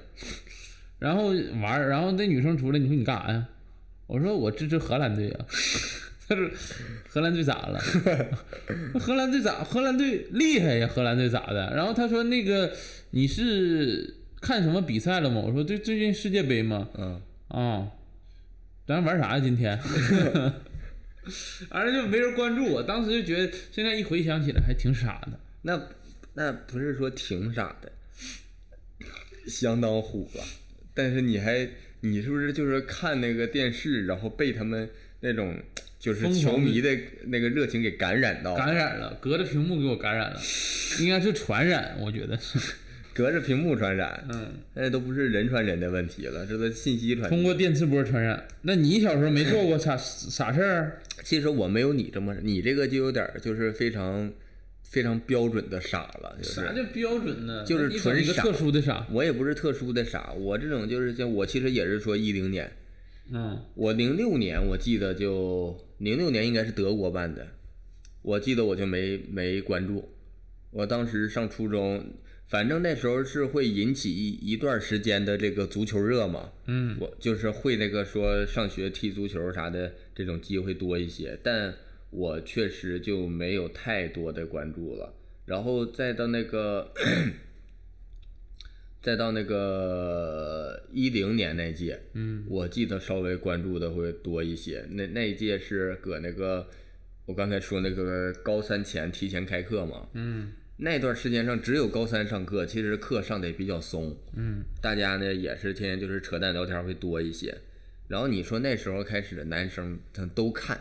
[0.98, 1.28] 然后
[1.62, 3.46] 玩儿，然后那女生出来，你说你干啥呀？
[4.08, 5.46] 我说我支持荷兰队啊。
[6.28, 6.48] 他说
[7.08, 7.80] 荷兰队咋了？
[9.00, 9.64] 荷兰队咋？
[9.64, 10.86] 荷兰队厉害呀！
[10.86, 11.72] 荷兰队咋的？
[11.74, 12.72] 然后他说那个
[13.10, 15.40] 你是看什么比赛了吗？
[15.40, 16.88] 我说对，最近世界杯吗？
[16.94, 17.88] 嗯，啊，
[18.86, 19.40] 咱玩啥呀？
[19.40, 19.76] 今天？
[21.68, 25.38] 反正就没人关注我，当时就觉得现在一回想起来还挺傻的。
[25.62, 25.80] 那
[26.34, 27.90] 那不是说挺傻的，
[29.46, 30.44] 相当虎了。
[30.94, 31.68] 但是你还
[32.00, 34.88] 你是不是就是看那个电视，然后被他们
[35.20, 35.56] 那种
[35.98, 36.90] 就是球迷的
[37.26, 40.40] 那个热情给感染到，感染了，隔着屏幕给我感染了，
[41.00, 42.58] 应该是传染，我觉得是。
[43.12, 48.46] 隔着屏幕传染，嗯，那都不是人传人的问题了，这都信息传通过电磁波传染。
[48.62, 51.02] 那你小时候没做过啥 啥事儿？
[51.24, 54.32] 其实我没有你这么，你这个就有点儿就是非常
[54.90, 57.64] 非常标准的傻了，就是啥叫标准呢？
[57.64, 59.06] 就是纯傻一个特殊的傻。
[59.12, 62.70] 我也不是特殊的傻，我这种就是像我其实也是说一零年，
[63.30, 67.46] 嗯我零六年我记得就零六年应该是德国办的，
[68.22, 70.08] 我记得我就没没关注，
[70.72, 72.04] 我当时上初中，
[72.48, 81.72] 反正那时候是会引起一一段时间的这个足球热嘛，嗯我就是会那个说上学踢足球啥的这种机会多一些，但
[82.10, 85.14] 我确实就没有太多的关注了。
[85.46, 86.92] 然后再到那个，
[89.02, 94.86] 再到那个一零年那届，嗯我记得稍微关注的会多一些。
[94.90, 96.68] 那那一届是搁那个
[97.26, 107.58] 我刚才说那个高三前提前开课嘛，嗯那段时间上只有高三上课，其实课上的也比较松，嗯大家呢也是天天就是扯淡聊天会多一些。
[108.08, 110.80] 然后你说那时候开始的男生他都看，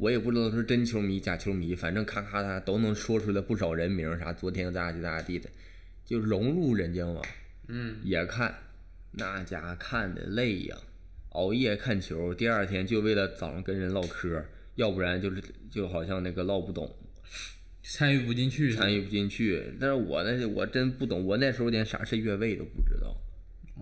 [0.00, 5.46] 我也不知道是真球迷假球迷，反正咔咔他都能说出来不少人名啥，昨天咋地咋地的，
[6.06, 7.20] 就融入人家嘛，
[7.68, 8.54] 嗯，也看，
[9.12, 10.76] 那家看的累呀，
[11.32, 14.42] 熬夜看球，第二天就为了早上跟人唠嗑，
[14.76, 16.96] 要不然就是就好像那个唠不懂，
[17.82, 18.72] 参与不进去。
[18.72, 19.62] 参与不进去。
[19.78, 23.14] 但是我那我真不懂，我那时候连啥是越位都不知道。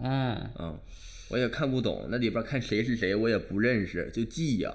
[0.03, 0.81] 啊，啊，
[1.29, 4.75] 我也看不懂，那里边看谁是谁我也不认识，就记呀，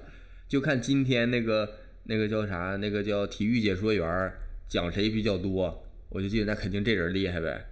[0.53, 1.67] 就看今天那个
[2.03, 4.37] 那个叫啥，那个叫体育解说员儿
[4.69, 7.65] 讲谁比较多，我就记得那肯定这人厉害呗。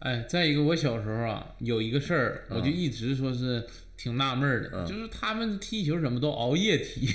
[0.00, 3.64] 哎，再一个，我小时候啊，有一个事儿，我就一直说是
[3.96, 7.08] 挺纳闷儿的，嗯就是他们踢球怎么都熬夜踢。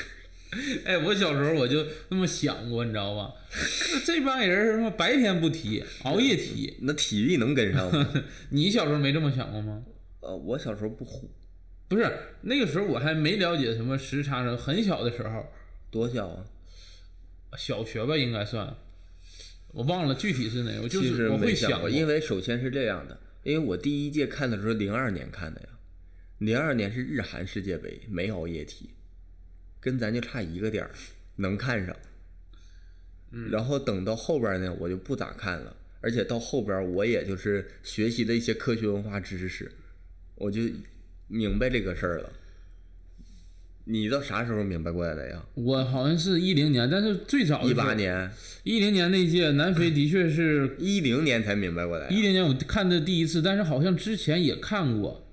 [0.86, 3.34] 哎，我小时候我就那么想过，你知道吧？
[3.92, 6.78] 那这帮人儿他妈白天不踢，熬夜踢。
[6.80, 8.24] 那体力能跟上吗？
[8.48, 9.82] 你小时候没这么想过吗？
[10.20, 11.30] 呃，我小时候不虎，
[11.88, 15.50] 不是，那个时候我还没了解什么时差什么，很小的时候，
[15.90, 16.44] 多小啊！
[17.56, 18.76] 小学吧应该算，
[19.68, 25.68] 我忘了具体是哪个，我就其实是我会想过，因为首先是这样的，因为我第一届看的时候零二年看的呀，
[26.38, 28.90] 零二年是日韩世界杯，没熬夜踢，
[29.80, 30.90] 跟咱就差一个点儿，
[31.36, 31.96] 能看上。
[33.50, 39.72] 然后等到后边呢，我就不咋看了，而且到后边我也就是学习了一些科学文化知识，
[40.34, 40.62] 我就
[41.28, 42.32] 明白这个事儿了。
[43.90, 45.42] 你到啥时候明白过来的呀？
[45.54, 48.30] 我好像是一零年，但是最早一八，年、
[48.62, 52.10] 一零年那届南非的确是 一零年才明白过来呀。
[52.10, 55.26] 一零年我看的第一次，但是好像之前也看过，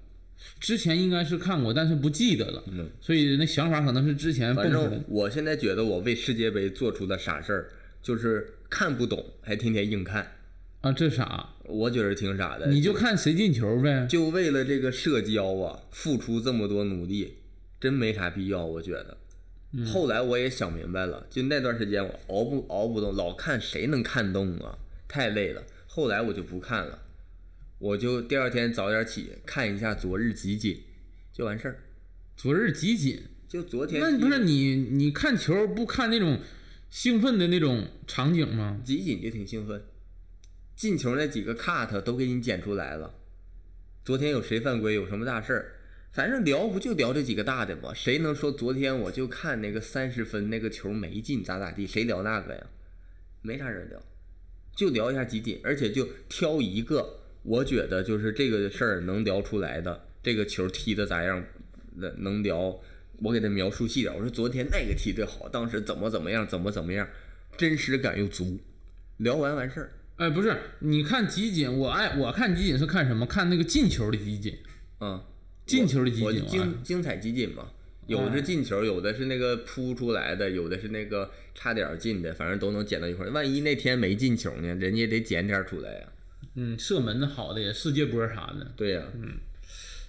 [0.58, 5.04] 之前应该是看过，但是不记得了，嗯所以那想法可能是之前蹦反正。
[5.10, 7.70] 我现在觉得我为世界杯做出的傻事儿，
[8.02, 10.32] 就是看不懂，还天天硬看，
[10.86, 12.68] 啊，这傻，我觉得挺傻的。
[12.68, 14.06] 你就看谁进球呗。
[14.08, 17.38] 就为了这个社交啊，付出这么多努力，
[17.82, 19.18] 真没啥必要，我觉得。
[19.84, 24.78] 后来我也想明白了，就那段时间我熬不熬不动，老看谁能看动啊，
[25.08, 25.64] 太累了。
[25.88, 27.00] 后来我就不看了，
[27.80, 30.84] 我就第二天早点起看一下昨日集锦，
[31.34, 31.80] 就完事儿。
[32.38, 36.40] 昨日集锦，就昨天那踢不是你你看球不看那种
[36.92, 38.80] 兴奋的那种场景吗？
[38.86, 39.82] 集锦就挺兴奋，
[40.76, 43.14] 进球那几个 cut 都给你剪出来了。
[44.04, 45.72] 昨天有谁犯规，有什么大事儿，
[46.12, 47.94] 反正聊不就聊这几个大的吗？
[47.94, 51.88] 谁能说昨天我就看那个三十分那个球没进咋咋地？
[51.88, 52.68] 谁聊那个呀？
[53.42, 54.02] 没啥人聊，
[54.76, 61.44] 就聊一下集锦，而且就挑一个我觉得就是这个事儿能聊出来的，这个球踢的咋样，
[61.96, 62.80] 能能聊，
[63.22, 64.14] 我给他描述细点。
[64.14, 67.08] 我说昨天那个踢的好，当时怎么怎么样，怎么怎么样，
[67.58, 68.60] 真实感又足。
[69.18, 73.26] 聊完完事儿，哎，不是，你看集锦，我爱我看集锦是看什么？
[73.26, 74.58] 看那个进球的集锦，
[75.02, 75.22] 嗯，
[75.66, 76.46] 进球的集锦。
[76.48, 77.68] 精精彩集锦嘛，
[78.08, 83.32] 有的是进球，有的是那个扑出来的，有的是那个差点进的，反正都能捡到一块儿。
[83.32, 86.00] 万一那天没进球呢，人家也得捡点儿出来呀。
[86.56, 88.72] 嗯，射门的好的也世界波啥的。
[88.78, 89.34] 对呀、嗯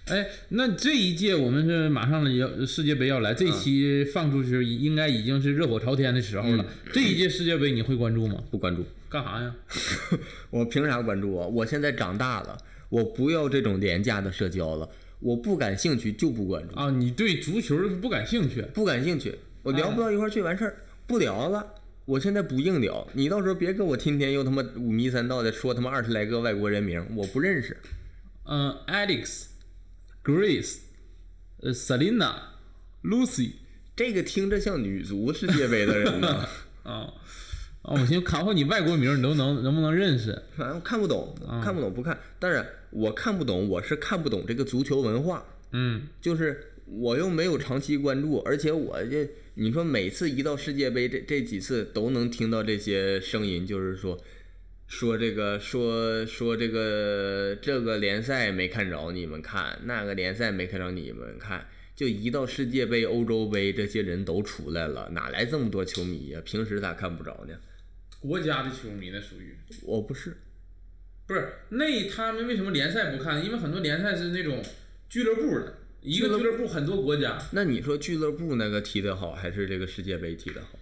[0.07, 6.65] 哎，那这一届我们是马上要世界杯要来，这期放出去应该已经是热火朝天的时候了。
[6.93, 8.41] 这一届世界杯你会关注吗？
[8.49, 8.87] 不关注，
[9.17, 9.55] 干啥呀？
[10.51, 11.47] 我凭啥关注啊？
[11.47, 12.59] 我现在长大了，
[12.89, 14.89] 我不要这种廉价的社交了，
[15.21, 18.63] 我不感兴趣就不关注，啊，你对足球不感兴趣？
[18.75, 21.75] 不感兴趣，我聊不到一块儿去，完事儿不聊了。
[22.05, 27.77] 我现在不硬聊，你到时候别跟我天天又他妈五迷三道的说他妈二十来个外国人名，我不认识。
[28.45, 29.47] 嗯，Alex、
[30.23, 30.77] Grace、
[31.63, 32.35] 呃，Selina、
[33.03, 33.53] Lucy
[33.97, 36.47] 这个听着像女足世界杯的人呢，
[36.85, 37.13] 啊。
[37.87, 40.37] 啊，我寻思考考你外国名，你都能能不能认识？
[40.57, 41.33] 反正看不懂，
[41.63, 42.19] 看不懂不看。
[42.41, 54.19] 但是，我看不懂，我是看不懂这个足球文化，嗯，就是我又没有长期关注，而且我这你说每次一到世界杯这这几次都能听到这些声音，就是说
[54.89, 61.65] 说这个说说这个这个联赛没看着你们看，那个联赛没看着你们看。
[61.95, 67.55] 就一到世界杯、欧洲杯，这些人都出来了，哪来这么多球迷呀、平时咋看不着呢？
[68.27, 70.37] 国家的球迷那属于我不是，
[71.27, 73.45] 不是那他们为什么联赛不看？
[73.45, 74.63] 因为很多联赛是那种
[75.09, 77.39] 俱乐部的，一个俱乐部很多国家。
[77.53, 80.79] 那你说俱乐部那个踢得好，还是这个世界杯踢得好？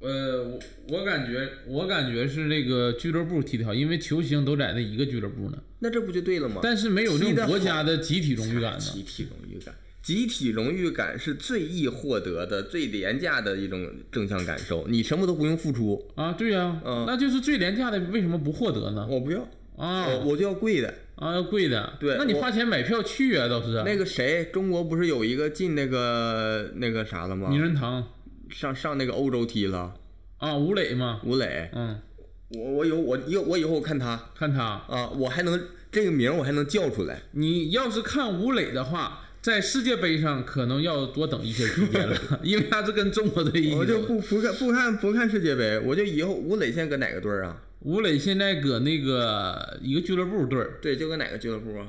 [0.00, 6.60] 呃，我我感觉我感觉是那个俱乐部踢得好，因为球星都在那一个俱乐部呢，那这不就对了吗？
[6.62, 8.78] 但是没有这踢得好种国家的集体荣誉感呢。
[8.78, 14.86] 集体荣誉感，集体荣誉感是最易获得的、最廉价的一种正向感受。
[14.88, 19.06] 你什么都不用付出，啊，对呀、嗯那就是最廉价的，为什么不获得呢？
[19.08, 19.40] 我不要，
[19.76, 20.92] 啊我我就要贵的。
[21.16, 21.98] 啊，要贵的。
[22.00, 23.82] 对那你花钱买票去啊，倒是。
[23.84, 27.60] 那个谁，中国不是有一个进那个那个啥了吗名？
[27.60, 28.06] 人堂
[28.48, 29.92] 上上那个欧洲踢了，
[30.38, 31.68] 啊，吴磊嘛，吴磊。
[31.74, 32.00] 嗯，
[32.48, 37.20] 我我有我以后我以后看他看他，啊，我还能这个名儿我还能叫出来。
[37.32, 42.14] 你要是看吴磊的话，在世界杯上可能要多等一些时间了，
[42.44, 44.02] 因为他是跟中国队一起我就。
[44.02, 47.62] 不不看不看不看世界杯，我就以后吴磊现在搁哪个队儿啊？
[47.80, 51.86] 吴磊现在搁那个一个俱乐部队儿，对，就搁哪个俱乐部啊？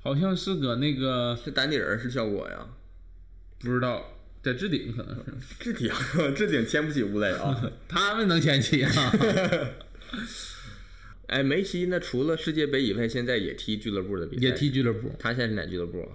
[0.00, 2.68] 好像是搁那个是丹底儿是效果呀？
[3.58, 5.16] 不知道，在置顶可能
[5.60, 5.90] 是，置顶
[6.36, 7.60] 置顶签不起吴磊啊。
[7.88, 8.92] 他们能签起啊。
[11.26, 14.70] 哎，梅西那除了世界杯以外，现在也踢俱乐部的比赛，也踢。
[14.70, 16.08] 俱乐部，他现在是哪俱乐部啊？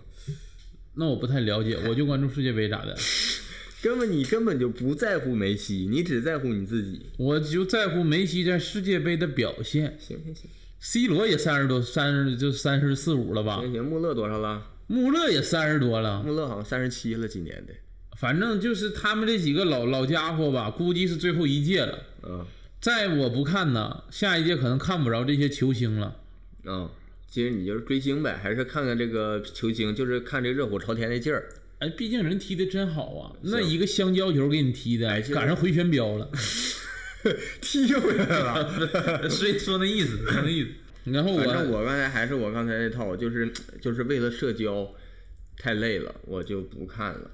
[0.95, 2.95] 那我不太了解，我就关注世界杯咋的，
[3.81, 7.05] 根本你根本就不在乎梅西，你只在乎你自己。
[7.17, 9.97] 我就在乎梅西在世界杯的表现。
[9.99, 13.57] 行行行 C 罗也三十多，三十就三十四五了吧？
[13.61, 14.65] 行行，穆勒多少了？
[14.87, 17.73] 穆勒也三十多了，穆勒好像三十七了，今年的。
[18.17, 21.99] 反正就是他们这几个老老家伙吧，估计是最后一届了。
[22.23, 22.45] 嗯
[22.79, 26.15] 再我不看呢，下一届可能看不着这些球星了。
[26.63, 26.89] 嗯，
[27.31, 31.47] 其实你就是追星呗，还是看看这个球星，就是看这热火朝天的劲儿。
[31.79, 33.31] 哎，毕竟人踢的真好啊！
[33.43, 36.29] 那一个香蕉球给你踢的，赶上回旋镖了，
[37.61, 39.29] 踢回来了。
[39.31, 40.71] 所以说那意思，说那意思。
[41.09, 44.93] 然后反正我我刚才还是我刚才那套，就是就是为了社交，
[45.57, 47.31] 太累了，我就不看了。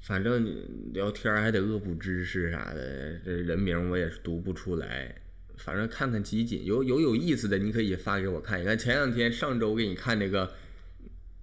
[0.00, 0.44] 反正
[0.92, 5.21] 聊天还得恶补知识啥的，这人名我也是读不出来。
[5.64, 8.76] 反正看看集锦，有有有意思的，你可以发给我看一看。
[8.76, 10.52] 前两天上周给你看那个，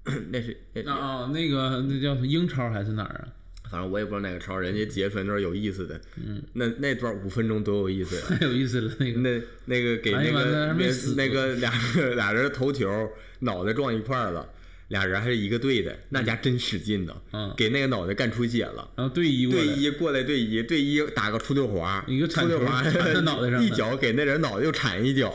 [0.31, 3.27] 那是那啊啊，那个那叫英超还是哪儿啊？
[3.71, 10.73] 反正我也不知道哪个超，人家截出来那段有意思的，嗯，那那段五分钟多有意思呀、太有意思了，那个那那个给那个
[11.15, 11.71] 那个俩
[12.15, 13.09] 俩人 头球
[13.39, 14.49] 脑袋撞一块儿了，
[14.89, 18.89] 俩人还是一个队的，那家真使劲呢，嗯给那个脑袋干出血了。
[18.95, 22.81] 然后队医过队来，医过来，队医队医打个出溜滑，一个出溜滑
[23.21, 25.33] 脑袋上一脚给那人脑袋又铲一脚，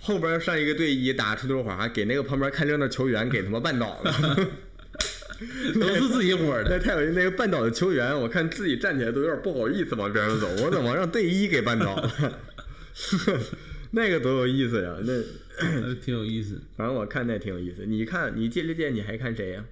[0.00, 4.48] 后边上一个队医打出溜滑，给那个旁边看热闹球员给他妈绊倒了。
[5.74, 6.78] 都是自己伙的。
[6.78, 12.38] 太有那个绊倒的球员，我看自己站起来都有点不好意思往边上走，我怎么让队医给绊倒了？
[13.90, 14.94] 那个多有意思呀！
[15.04, 15.22] 那呃
[16.02, 16.62] 挺有意思。
[16.76, 17.86] 反正我看那挺有意思。
[17.86, 19.64] 你看，你这届你还看谁呀、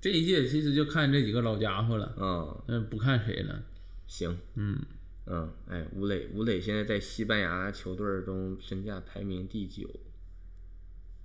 [0.00, 2.64] 这一届其实就看这几个老家伙了，啊？
[2.66, 3.62] 嗯，不看谁了。
[4.06, 4.78] 行，嗯，
[5.26, 9.88] 嗯，哎，吴磊，吴磊现在在西班牙球队中身价排名第九，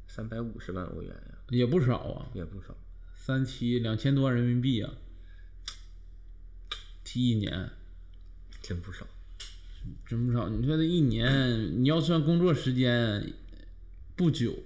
[0.07, 2.75] 三百五十万欧元呀，也不少啊，也不少。
[3.15, 4.93] 三七两千多万人民币啊，
[7.03, 7.69] 踢一年
[8.61, 9.07] 真不少。
[10.05, 10.47] 真不少。
[10.47, 13.33] 你说这一年，你要算工作时间
[14.15, 14.63] 不久，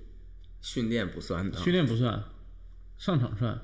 [0.61, 2.23] 训练不算的，训练不算，
[2.97, 3.61] 上场算，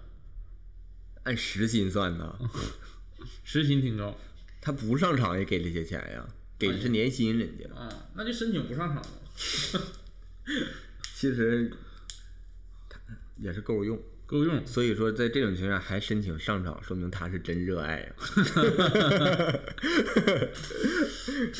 [1.24, 2.40] 按时薪算的。
[3.44, 4.18] 时薪挺高
[4.60, 6.28] 他不上场也给这些钱呀，
[6.58, 7.74] 给的是年薪人家。
[7.74, 9.08] 啊，那就申请不上场了，
[11.16, 11.72] 其实
[12.90, 13.00] 他
[13.38, 14.02] 也是够用。
[14.26, 14.65] 够用。
[14.65, 18.07] 所以说，在这种情况下还申请上场，说明他是真热爱呀。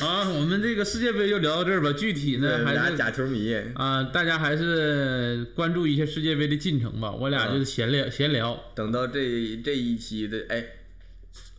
[0.00, 1.92] 啊，我们这个世界杯就聊到这儿吧。
[1.92, 7.12] 具体呢，还是假球迷，啊、大家还是关注一下世界杯的进程吧。
[7.12, 8.72] 我俩就是闲聊、闲聊。
[8.74, 10.64] 等到这这一期的，哎，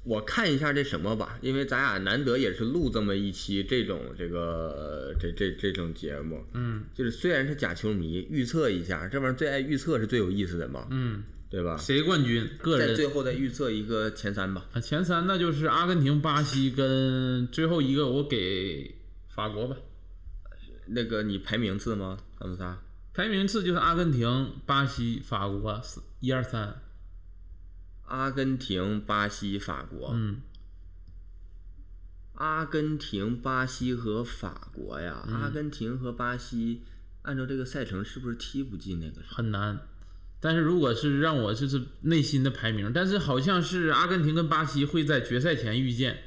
[0.06, 11.76] 我看一下这什么吧，因为咱俩难得也是录这么一期这种这个这这这种节目，嗯就是虽然是假球迷，预测一下，这玩意儿最爱预测是最有意思的嘛，嗯，对吧？
[11.78, 12.48] 谁冠军？
[12.60, 14.68] 个人在最后再预测一个前三吧。
[14.74, 18.96] 啊，前三那就是阿根廷、巴西跟最后一个我给
[19.30, 19.76] 法国吧。
[20.88, 22.20] 那个你排名次吗？
[22.40, 22.78] 他们仨？
[23.12, 26.80] 排名次就是阿根廷、巴西、法国，四一二三。
[28.06, 30.12] 阿根廷、巴西、法国。
[30.14, 30.42] 嗯，
[32.36, 36.84] 阿根廷、巴西和法国呀，阿根廷和巴西
[37.22, 39.22] 按照这个赛程是不是踢不进那个？
[39.28, 39.80] 很难。
[40.42, 46.20] 但是如果是让我就是内心的排名，但是好像是阿根廷跟巴西会在决赛前遇见。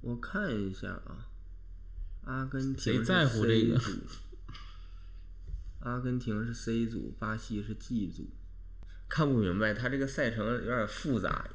[0.00, 1.26] 我看一下啊，
[2.24, 3.80] 阿根廷谁在乎这个
[5.80, 8.30] 阿根廷是 C 组，巴西是 G 组。
[9.08, 11.48] 看不明白，他这个赛程有点复杂。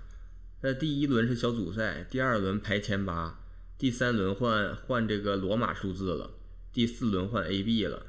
[0.62, 3.39] 那第一轮是小组赛，第二轮排前八，
[3.78, 6.32] 第三轮换换这个罗马数字了，
[6.72, 8.06] 第四轮换 AB 了。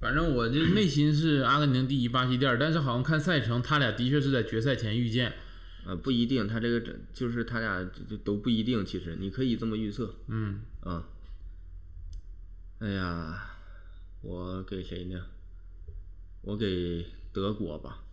[0.00, 5.32] 反正我这内心是阿根廷第一，巴西第二，但是好像看赛程，他俩的确是在决赛前遇见。
[5.86, 6.78] 啊，不一定，他这个
[7.12, 8.84] 就是他俩就就都不一定。
[8.84, 11.08] 其实你可以这么预测嗯，啊。
[12.80, 13.56] 哎呀，
[14.20, 15.24] 我给谁呢？
[16.42, 18.04] 我给德国吧。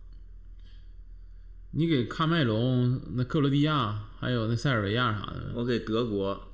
[1.70, 6.48] 你给喀麦隆、那克罗地亚还有那塞尔维亚啥的，我给德国、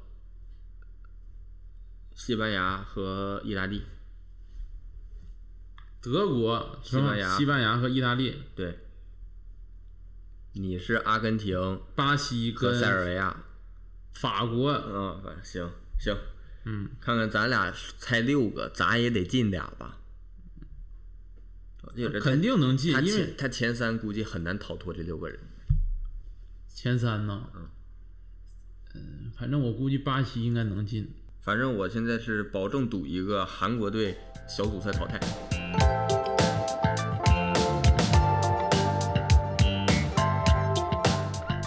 [2.15, 3.83] 西班牙和意大利。
[6.03, 8.79] 德国、西班牙西班牙和意大利，对，
[10.53, 13.45] 你是阿根廷巴西和跟塞尔维亚。
[14.13, 16.17] 法国，嗯，反正行行，
[16.65, 19.99] 嗯，看看咱俩猜六个，咱也得进俩吧。
[22.21, 25.39] 肯定能进，他因为前他前三估计很难逃脱这六个人。
[26.69, 27.49] 前三呢。
[28.95, 31.15] 嗯，反正我估计巴西应该能进。
[31.41, 34.17] 反正我现在是保证赌一个韩国队
[34.49, 35.19] 小组赛淘汰。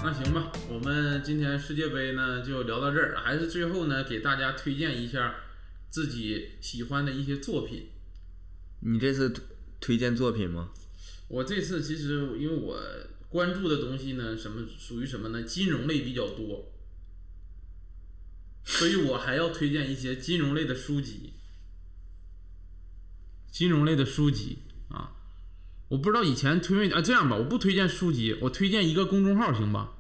[0.04, 5.36] 那行吧，我们今天世界杯呢就聊到这儿，还是最后呢给大家推荐一下
[5.90, 7.90] 自己喜欢的一些作品。
[8.80, 9.34] 你这次
[9.88, 10.72] 推荐作品吗？
[11.30, 12.78] 我这次其实因为我
[13.30, 15.44] 关注的东西呢，什么属于什么呢？
[15.44, 16.74] 金融类比较多，
[18.66, 21.36] 所以我还要推荐一些金融类的书籍。
[23.50, 24.58] 金融类的书籍
[24.90, 25.14] 啊，
[25.88, 29.94] 我不知道以前推荐啊，这样吧，我不推荐书籍，我推荐一个公众号，行吧？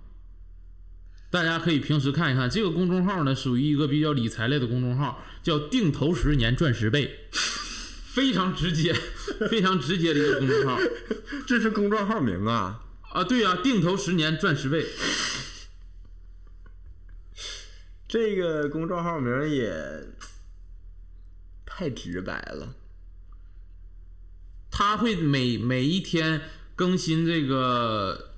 [1.32, 7.30] 大家可以平时看一看，这个公众号呢属于一个比较理财类的公众号，叫“定投十年赚十倍”，
[8.18, 8.92] 非常直接，
[9.48, 10.80] 非常直接的一个公众号。
[11.46, 12.84] 这是公众号名啊！
[13.12, 14.88] 啊，对呀、定投十年赚十倍。
[18.08, 20.08] 这个公众号名也
[21.64, 22.74] 太直白了。
[24.72, 26.42] 他会每每一天
[26.76, 28.32] 更新这个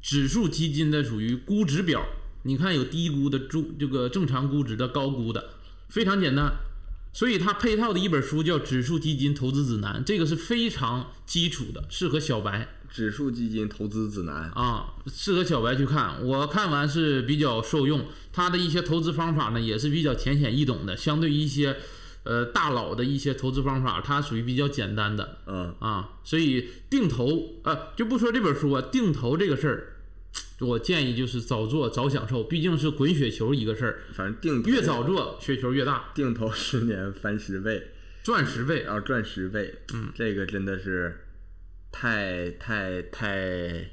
[0.00, 2.06] 指数基金的属于估值表，
[2.44, 5.50] 你看有低估的、中这个正常估值的、高估的，
[5.90, 6.50] 非常简单。
[7.16, 16.22] 所以它配套的一本书叫《指数基金投资指南》，这个是非常基础的，适合小白指数基金投资指南，啊，适合小白去看。
[16.22, 21.78] 我看完是比较受用，它的一些投资方法呢也是比较浅显易懂的，相对于一些
[22.24, 25.38] 呃大佬的一些投资方法，它属于比较简单的。
[25.46, 29.95] 嗯，啊，所以定投啊，就不说这本书啊，定投这个事儿，
[30.60, 37.88] 我建议就是早做早享受，毕竟是滚雪球一个事儿，反正定越早做雪球越大，定投十年翻十倍，
[38.22, 41.26] 赚十倍啊赚十倍，嗯，这个真的是
[41.92, 43.90] 太太太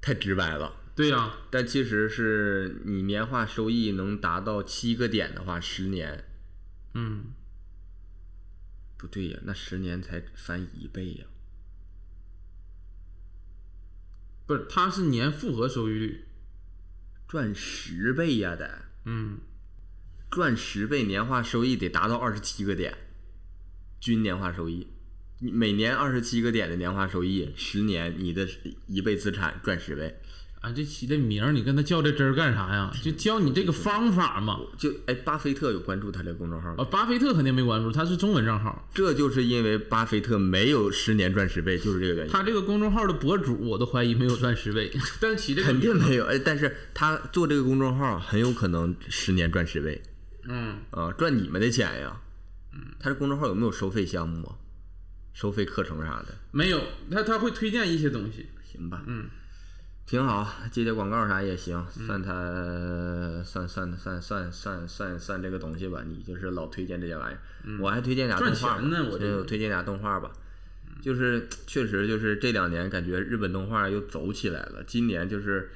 [0.00, 0.76] 太直白了。
[0.96, 6.24] 对呀、但其实是你年化收益能达到七个点的话，十年
[6.94, 7.26] 嗯，
[8.98, 11.24] 不对呀，那十年才翻一倍呀。
[14.50, 16.24] 不是，它是年复合收益率，
[17.28, 19.38] 赚十倍呀得，嗯，
[20.28, 22.92] 赚十倍年化收益得达到二十七个点，
[24.00, 24.88] 均年化收益，
[25.38, 28.48] 你每年二十七个点的年化收益，十年你的
[28.88, 30.20] 一倍资产赚十倍，
[30.60, 32.92] 啊，这起这名儿，你跟他较这真儿干啥呀？
[33.02, 34.60] 就教你这个方法嘛。
[34.76, 36.76] 就哎，巴菲特有关注他这个公众号吗？
[36.78, 38.86] 啊，巴菲特肯定没关注，他是中文账号。
[38.94, 42.32] 这就是因为巴菲特没有十年赚十倍，就是这个原因。
[42.32, 50.02] 他这个公众号的博主，我都怀疑没有赚十倍， 但是起这个肯定没有，哎，但是他做这个公众号很有可能十年赚十倍，
[50.46, 52.20] 嗯，啊，赚你们的钱呀。
[52.74, 54.54] 嗯他这公众号有没有收费项目啊？
[55.32, 56.34] 收费课程啥的？
[56.50, 56.78] 没有，
[57.10, 58.46] 他他会推荐一些东西。
[58.70, 59.24] 行吧，嗯，
[60.10, 62.32] 挺好，接接广告啥也行，算他
[63.44, 66.02] 算算算算算算算这个东西吧。
[66.04, 70.32] 你就是老推荐这些玩意儿，我还推荐俩动画呢我这推荐俩动画吧。
[71.00, 75.70] 就是确实就是这两年感觉日本动画又走起来了，今年就是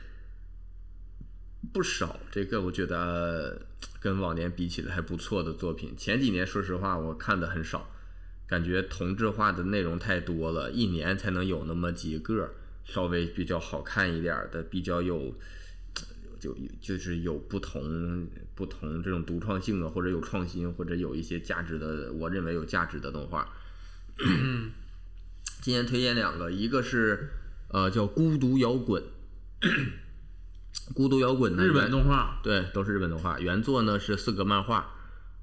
[1.73, 3.65] 不少这个我觉得
[4.01, 5.95] 跟往年比起来还不错的作品。
[5.97, 7.89] 前几年说实话我看的很少，
[8.49, 12.51] 感觉同质化的内容太多了，一年才能有那么几个
[12.85, 15.35] 稍微比较好看一点儿的，比较有
[16.39, 23.49] 就就是有不同不同这种独创性的，或者有创新，或者有一些价值的，我认为有价值的动画。
[25.63, 27.31] 今天推荐两个，一个是
[27.69, 29.03] 呃叫《孤独摇滚》，
[30.93, 33.41] 孤独摇滚呢日本动画，对，都是日本动画。
[33.41, 34.95] 原作呢是四格漫画，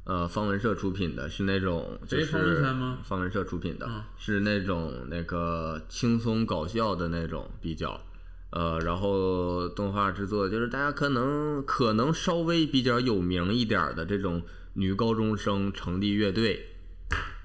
[0.04, 8.02] 呃，方文社出品的，是那种就是谁方文山吗方文社出品的，嗯是那种那个轻松搞笑的那种比较。
[8.50, 14.42] 呃，然后动画制作就是大家可能可能稍微比较有名一点儿的这种
[14.74, 16.66] 女高中生成立乐队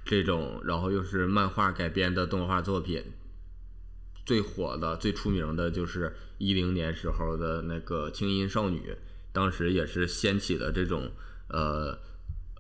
[0.05, 3.05] 这种，然后又是漫画改编的动画作品，
[4.25, 8.79] 最火的、最出名的就是一零年时候的那个《轻音少女》，
[9.33, 11.13] 当时也是掀起了这种
[11.49, 11.97] 呃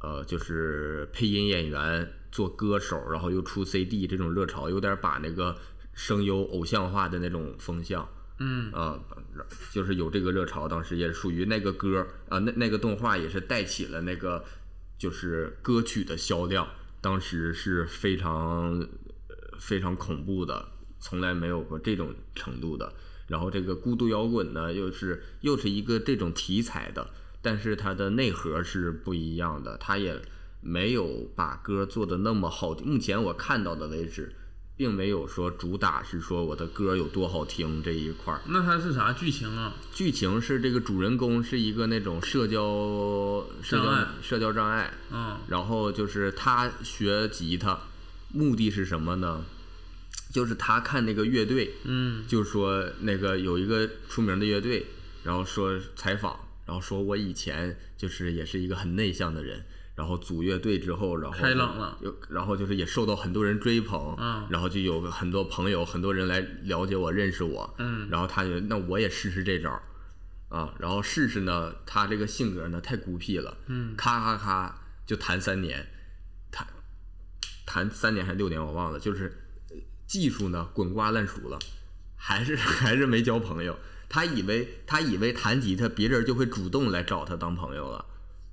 [0.06, 5.56] 呃，就是配音演员做歌手，然后又出 CD 这种热潮，有点把那个
[5.94, 8.08] 声优偶像化的那种风向。
[8.38, 9.00] 嗯啊、
[9.72, 14.44] 就是有这个热潮，当时也属于那个歌啊、那那个动画也是带起了那个
[14.96, 16.68] 就是歌曲的销量，
[17.00, 20.68] 当时是非常呃非常恐怖的，
[21.00, 22.92] 从来没有过这种程度的。
[23.26, 27.10] 然后这个孤独摇滚呢，又是又是一个这种题材的，
[27.42, 30.20] 但是它的内核是不一样的，它也
[30.60, 32.86] 没有把歌做的那么好听。
[32.86, 34.34] 目前我看到的为止，
[34.76, 38.40] 并没有说主打是说我的歌有多好听这一块儿。
[38.46, 39.74] 那它是啥剧情啊？
[39.92, 47.78] 剧情是这个主人公是一个那种社交社交障碍社交障碍，嗯然后就是他学吉他，
[48.32, 49.44] 目的是什么呢？
[50.32, 54.84] 就是他看那个乐队，嗯就说那个有一个出名的乐队，
[55.22, 59.64] 然后说采访，然后说我以前就是也是一个很内向的人，
[59.94, 69.82] 然后组乐队之后，然后开朗了有然后就是也受到很多人追捧，嗯然后就有很多朋友，很多人来了解我、认识我，嗯然后他就那我也试试这招儿，
[70.48, 75.86] 啊，然后试试呢，他这个性格呢太孤僻了，嗯咔咔咔就弹三年，
[76.50, 76.66] 弹
[77.64, 79.32] 弹三年还是六年我忘了，就是
[79.70, 79.76] 呃
[80.06, 81.58] 技术呢滚瓜烂熟了，
[82.16, 83.78] 还是 还是没交朋友。
[84.08, 88.04] 他以为他以为弹吉他别人就会主动来找他当朋友了，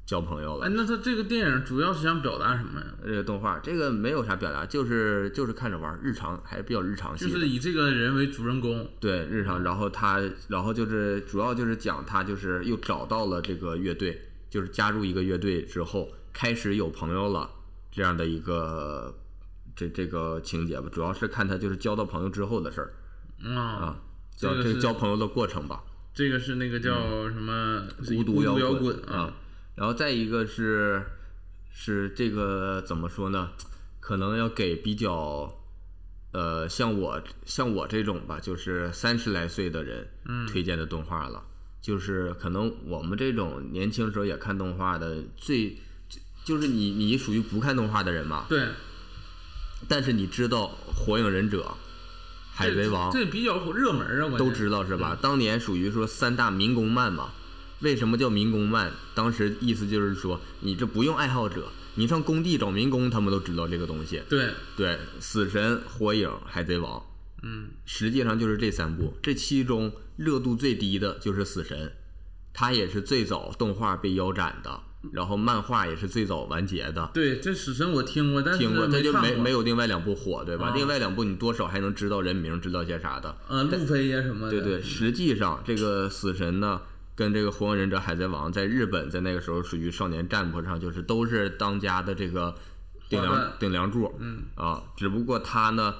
[0.05, 0.69] 交朋友了哎，。
[0.75, 2.87] 那他这个电影主要是想表达什么呀？
[3.05, 7.31] 这个动画这个没有啥表达，就是就是看着玩儿，日常还是比较日常系的。
[7.31, 14.19] 就是以这个人为主人公，对日常，然后他，然后就是主要就是讲他就是又找到了这个乐队，
[14.49, 17.49] 就是加入一个乐队之后，开始有朋友了
[17.91, 19.15] 这样的一个
[19.75, 22.93] 这这个情节吧，主要是看他就是交到朋友之后的事儿
[23.43, 23.95] 嗯啊。
[24.37, 25.83] 这个是叫这个交朋友的过程吧。
[26.13, 29.33] 这个是那个叫什么是孤孤独摇滚啊，，
[29.75, 31.03] 然后再一个是
[31.71, 33.49] 是这个怎么说呢？
[33.99, 35.59] 可能要给比较
[36.33, 41.43] 呃像我像我这种吧，就是三十来岁的人嗯推荐的动画了。
[41.81, 45.71] 就是可能我们这种年轻时候也看动画的，最
[46.07, 48.67] 就就是你你属于不看动画的人嘛，对，
[49.89, 51.61] 但是你知道《火影忍者》
[52.53, 55.17] 《海贼王》这比较热门啊，关键都知道是吧？
[55.19, 57.31] 当年属于说三大民工漫嘛。
[57.79, 58.93] 为什么叫民工漫？
[59.13, 64.21] 当时意思就是说，你这不用爱好者，你上工地找民工，他们都知道这个东西。
[64.29, 67.03] 对，对，死神、火影、海贼王，
[67.41, 69.17] 嗯，实际上就是这三部。
[69.21, 71.91] 这其中热度最低的就是死神，
[72.53, 74.79] 它也是最早动画被腰斩的，
[75.11, 77.11] 然后漫画也是最早完结的。
[77.13, 80.67] 对，这死神我听过，但是听过，它就没没有另外两部火，对吧？
[80.67, 83.37] 啊另外两部你多少还能知道人名，知道些啥的。
[83.47, 86.81] 呃路飞呀什么的，对对，实际上这个死神呢，
[87.15, 92.55] 跟这个火影忍者、海贼王在日本在那个时候属于少年 Jump 上，就是都是当家的这个
[93.09, 94.15] 顶梁顶梁柱。
[94.19, 95.95] 嗯啊，只不过他呢，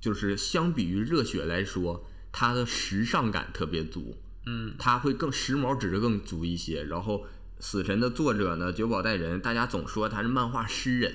[0.00, 4.16] 就是相比于热血来说，他的时尚感特别足，
[4.46, 6.84] 嗯他会更时髦指的更足一些。
[6.84, 7.26] 然后
[7.60, 11.14] 死神的作者呢，久保带人，大家总说他是漫画诗人。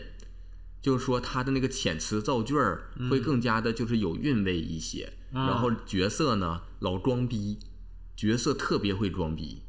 [0.81, 5.13] 就是说他的那个遣词造句儿会更加的，就是有韵味一些。
[5.33, 7.57] 啊然后角色呢老装逼，
[8.15, 9.63] 角色特别会装逼。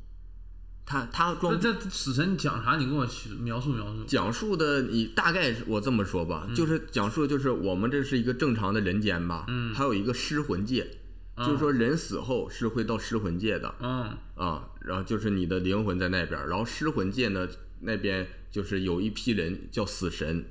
[0.85, 2.77] 他他装那这死神讲啥？
[2.77, 3.09] 你跟我
[3.41, 4.05] 描述描述。
[4.05, 10.99] 讲述的，你大概我这么说吧，就是讲述的就是我们这是一个正常的人间吧，嗯还有一个尸魂界，
[11.37, 13.75] 就是说人死后是会到尸魂界的。
[13.81, 14.17] 嗯。
[14.35, 17.49] 啊，然后就是你的灵魂在那边儿，然后尸魂界呢
[17.81, 20.45] 那边就是有一批人叫死神，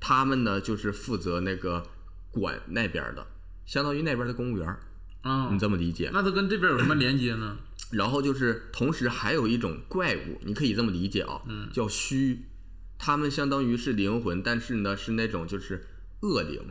[0.00, 1.84] 他们呢就是负责那个
[2.30, 3.26] 管那边儿的，
[3.66, 4.80] 相当于那边儿的公务员儿，
[5.22, 6.10] 啊你，这么理解？
[6.12, 7.56] 那它跟这边有什么连接呢？
[7.92, 11.68] 然后就是同时还有一种怪物，你可以这么理解啊，嗯。
[11.72, 12.44] 叫虚，
[12.98, 15.86] 他们相当于是灵魂，但是呢是那种就是
[16.20, 16.62] 恶灵，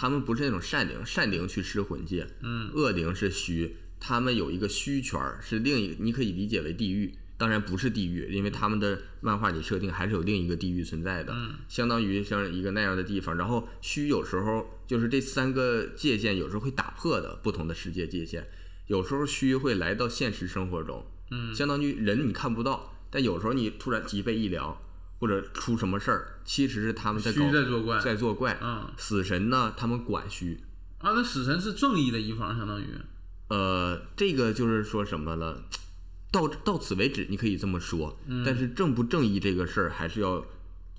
[0.00, 2.70] 他们不是那种善灵，善灵去吃魂界，嗯。
[2.72, 11.50] 恶灵是虚，他们有一个虚圈儿，是另一，你可以理解为地狱，当然不是地狱，因为他们的漫画里设定还是有另一个地狱存在的，嗯。
[11.68, 13.36] 相当于像一个那样的地方。
[13.36, 18.48] 然后虚有时候就是这三个界限有时候会打破的不同的世界界限，
[18.86, 21.54] 有时候虚会来到现实生活中，嗯。
[21.54, 24.80] 相当于人你看不到，但有时候你突然脊背一凉
[25.20, 28.58] 或者出什么事儿，其实是他们在搞虚在作怪在作怪。
[28.60, 30.58] 嗯死神呢，他们管虚，
[30.98, 32.86] 啊，那死神是正义的一方，相当于
[33.48, 35.62] 呃，这个就是说什么了？
[36.32, 40.46] 到到此为止，你可以这么说，但是正不正义这个事儿，还是要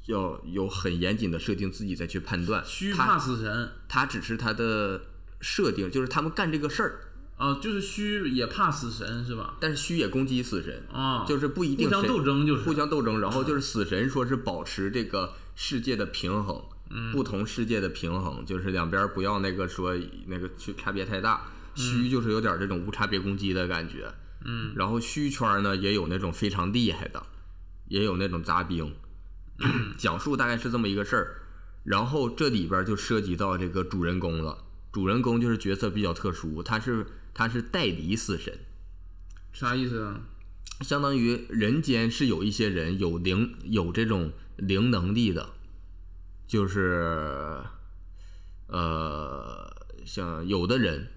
[0.05, 2.63] 要有很严谨的设定，自己再去判断。
[2.65, 5.01] 虚怕死神他只是他的
[5.39, 6.99] 设定，就是他们干这个事儿，
[7.41, 9.55] 啊，就是虚也怕死神是吧？
[9.59, 12.61] 但是虚也攻击死神，啊，就是不一定互相斗争就是。
[12.61, 16.61] 互相斗争，然后就是死神说是保持这个世界的平衡，
[16.91, 19.97] 嗯不同世界的平衡，就是两边不要那个说
[20.27, 24.13] 那个去差别太大，虚就是有点这种无差别攻击的感觉，
[24.45, 24.73] 嗯。
[24.75, 27.23] 然后虚圈呢也有那种非常厉害的，
[27.87, 28.93] 也有那种杂兵，
[29.97, 31.41] 讲述大概是这么一个事儿，
[31.83, 34.59] 然后这里边就涉及到这个主人公了，
[34.91, 38.59] 主人公就是角色比较特殊，他是他是代理死神。
[39.53, 40.21] 啥意思啊？
[40.81, 45.51] 相当于人间是有一些人有灵有这种灵能力的，
[46.47, 47.61] 就是
[48.65, 49.71] 呃，
[50.05, 51.09] 像有的人，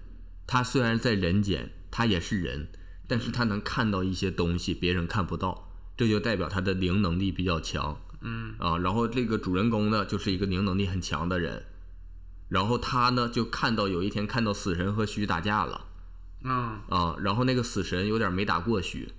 [0.45, 2.67] 他虽然在人间，他也是人，
[3.07, 7.99] 但是他能看到一些东西别人看不到，这就代表他的灵能力比较强。
[8.21, 11.65] 嗯啊，然后这个主人公呢，就是一个灵能力很强的人，
[12.49, 15.87] 然后他呢就看到有一天看到死神和虚打架了。
[16.45, 19.11] 啊啊，然后那个死神有点没打过虚，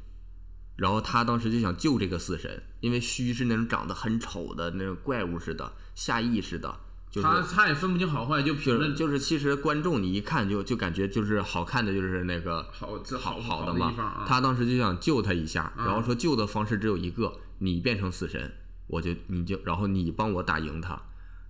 [0.76, 6.80] 然后他当时就想救这个死神，因为虚是那种长得很丑的那种怪物似的，下意识的，
[7.10, 18.52] 就是他他也分不清好坏，就凭着就是就是其实观众你一看就就感觉就是好看的就是那个好这好好的嘛他当时就想救他一下，然后啊说救的方式只有一个，你变成死神，
[18.86, 21.00] 我就你就然后你帮我打赢他，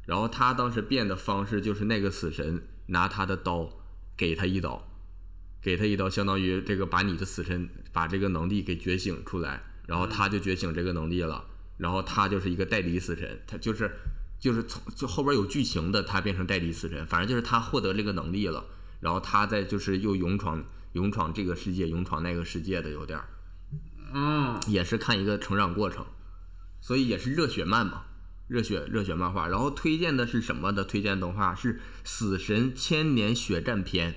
[0.07, 3.69] 然后他当时变的方式就是那个死神拿他的刀
[4.17, 4.87] 给他一刀，
[5.67, 11.45] 给他一刀，相当于这个把你的死神把这个能力给觉醒出来，然后他就觉醒这个能力了，
[11.77, 13.91] 然后他就是一个代理死神，他就是
[14.39, 18.65] 就是从就后边有剧情的，他变成代理死神，反正就是他获得这个能力了，
[19.01, 23.29] 然后他再就是又勇闯勇闯这个世界，勇闯那个世界的有点儿，
[24.15, 26.07] 嗯也是看一个成长过程，
[26.81, 28.05] 所以也是热血漫嘛，
[28.47, 29.49] 热血热血漫画。
[29.49, 30.85] 然后推荐的是什么的？
[30.85, 31.75] 推荐动画是
[32.05, 34.13] 《死神千年血战篇》，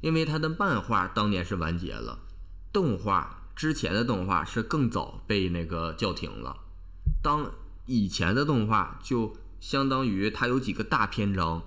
[0.00, 2.20] 因为它的漫画当年是完结了，
[2.72, 6.56] 动画之前的动画是更早被那个叫停了。
[7.22, 7.50] 当
[7.86, 11.64] 以前的动画就相当于它有几个大篇章，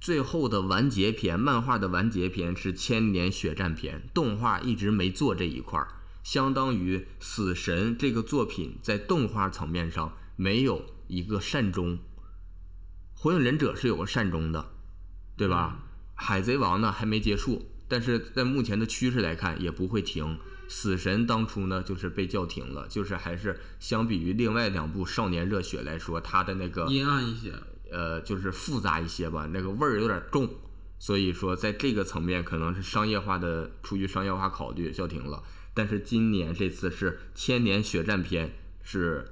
[0.00, 5.88] 最后的完结篇，漫画的完结篇是千年血战篇，动画一直没做这一块儿，
[6.22, 11.98] 相当于死神这个作品在动画层面上没有一个善终。
[13.16, 14.72] 火影忍者是有个善终的，
[15.36, 15.83] 对吧？
[16.14, 20.38] 海贼王呢还没结束，但是在目前的趋势来看也不会停。
[20.66, 27.52] 死神当初呢就是被叫停了，就是还是相比于另外两部少年热血来说，它的那个阴暗一些。
[27.92, 30.48] 呃就是复杂一些吧，那个味儿有点重，
[30.98, 35.42] 所以说在这个层面可能是商业化的，出于商业化考虑叫停了。
[35.74, 39.28] 但是今年这次是千年血战篇是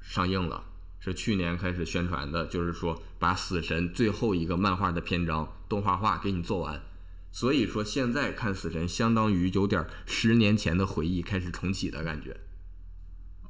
[0.00, 0.64] 上映了。
[1.02, 6.82] 是去年开始宣传的，就是说把死神最后一个漫画的篇章动画化给你做完，
[7.30, 12.40] 所以说现在看死神相当于有点十年前的回忆开始重启的感觉。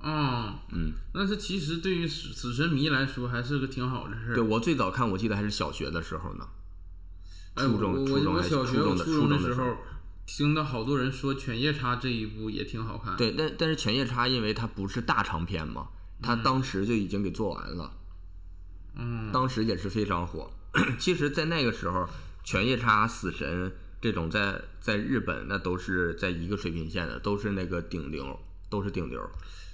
[0.02, 4.34] 嗯嗯，但是其实对于死死神迷来说，还是个挺好的事儿。
[4.34, 6.48] 对我最早看，我记得还是小学的时候呢，
[7.54, 9.76] 哎，初中我初中初中的时时候，
[10.26, 15.88] 听到好多人说《犬夜叉》这一部也挺好看。，对，但但是犬夜叉因为它不是大长篇嘛，
[16.20, 17.92] 它当时就已经给做完了。
[17.94, 17.99] 嗯，
[19.32, 20.50] 当时也是非常火。
[20.98, 22.08] 其实，在那个时候，
[22.44, 29.20] 犬夜叉、死神这种在在日本那都是在一个水平线的，都是那个顶流，都是顶流。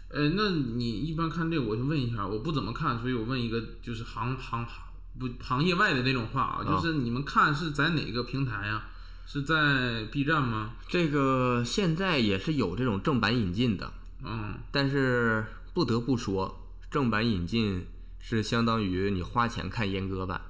[0.09, 4.85] 呃，那你一般看这个，我就问一下，我不怎么看，所以我问一个就是行行行
[5.19, 8.85] 不行业外的那种话啊，就是你们看是在哪个平台呀、
[9.27, 10.77] 是在 B 站吗？
[10.89, 13.93] 这个现在也是有这种正版引进的，
[14.25, 15.45] 嗯，但是
[15.75, 17.87] 不得不说，正版引进
[18.29, 20.41] 是相当于你花钱看阉割版，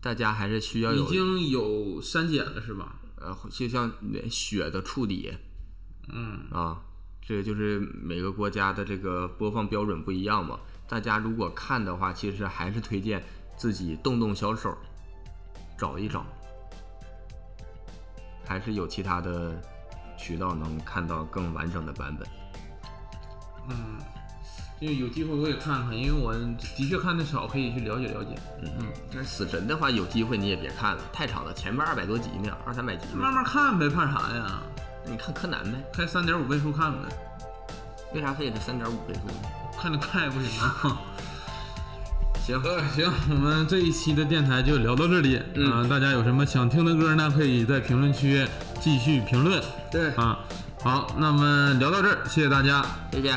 [0.00, 2.96] 大家还是需要已经有删减了是吧？
[3.16, 3.92] 呃，就像
[4.30, 5.36] 血的处理，
[6.08, 6.80] 嗯，啊，
[7.20, 10.58] 这就是每个国家的这个播放标准不一样嘛。
[10.88, 13.22] 大家如果看的话，其实还是推荐
[13.54, 14.74] 自己动动小手，
[15.76, 16.24] 找一找，
[18.46, 19.62] 还是有其他的
[20.18, 22.26] 渠道能看到更完整的版本。
[23.68, 23.98] 嗯，
[24.80, 26.34] 就有机会我也看看，因为我
[26.76, 28.34] 的确看的少，可以去了解了解。
[28.62, 33.18] 嗯嗯，但是死神的话，有机会你也别看了，太长了，前面二百多集呢，二三百集呢。
[33.20, 34.60] 慢慢看呗，怕啥呀？
[35.08, 36.98] 你看柯南呗，开三点五倍速看呗，
[38.12, 39.48] 为啥非得是三点五倍速呢？
[39.80, 41.00] 看着快不行啊。
[42.44, 45.40] 行，呃，行，我们这一期的电台就聊到这里。
[45.54, 47.32] 嗯啊，大家有什么想听的歌呢？
[47.34, 48.46] 可以在评论区
[48.78, 50.38] 继续评论对，啊。
[50.82, 52.84] 好，那么聊到这儿，谢谢大家。
[53.10, 53.36] 谢谢。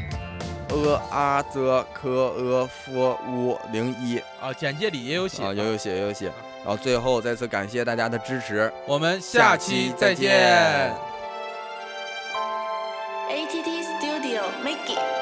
[0.73, 5.43] 呃啊则科呃 f 乌零一啊，简介里也有写。
[5.43, 6.31] 啊，有有写有有写。
[6.63, 10.93] 然后最后再次感谢大家的支持，我们下期再见。
[13.29, 15.20] ATT Studio Make It。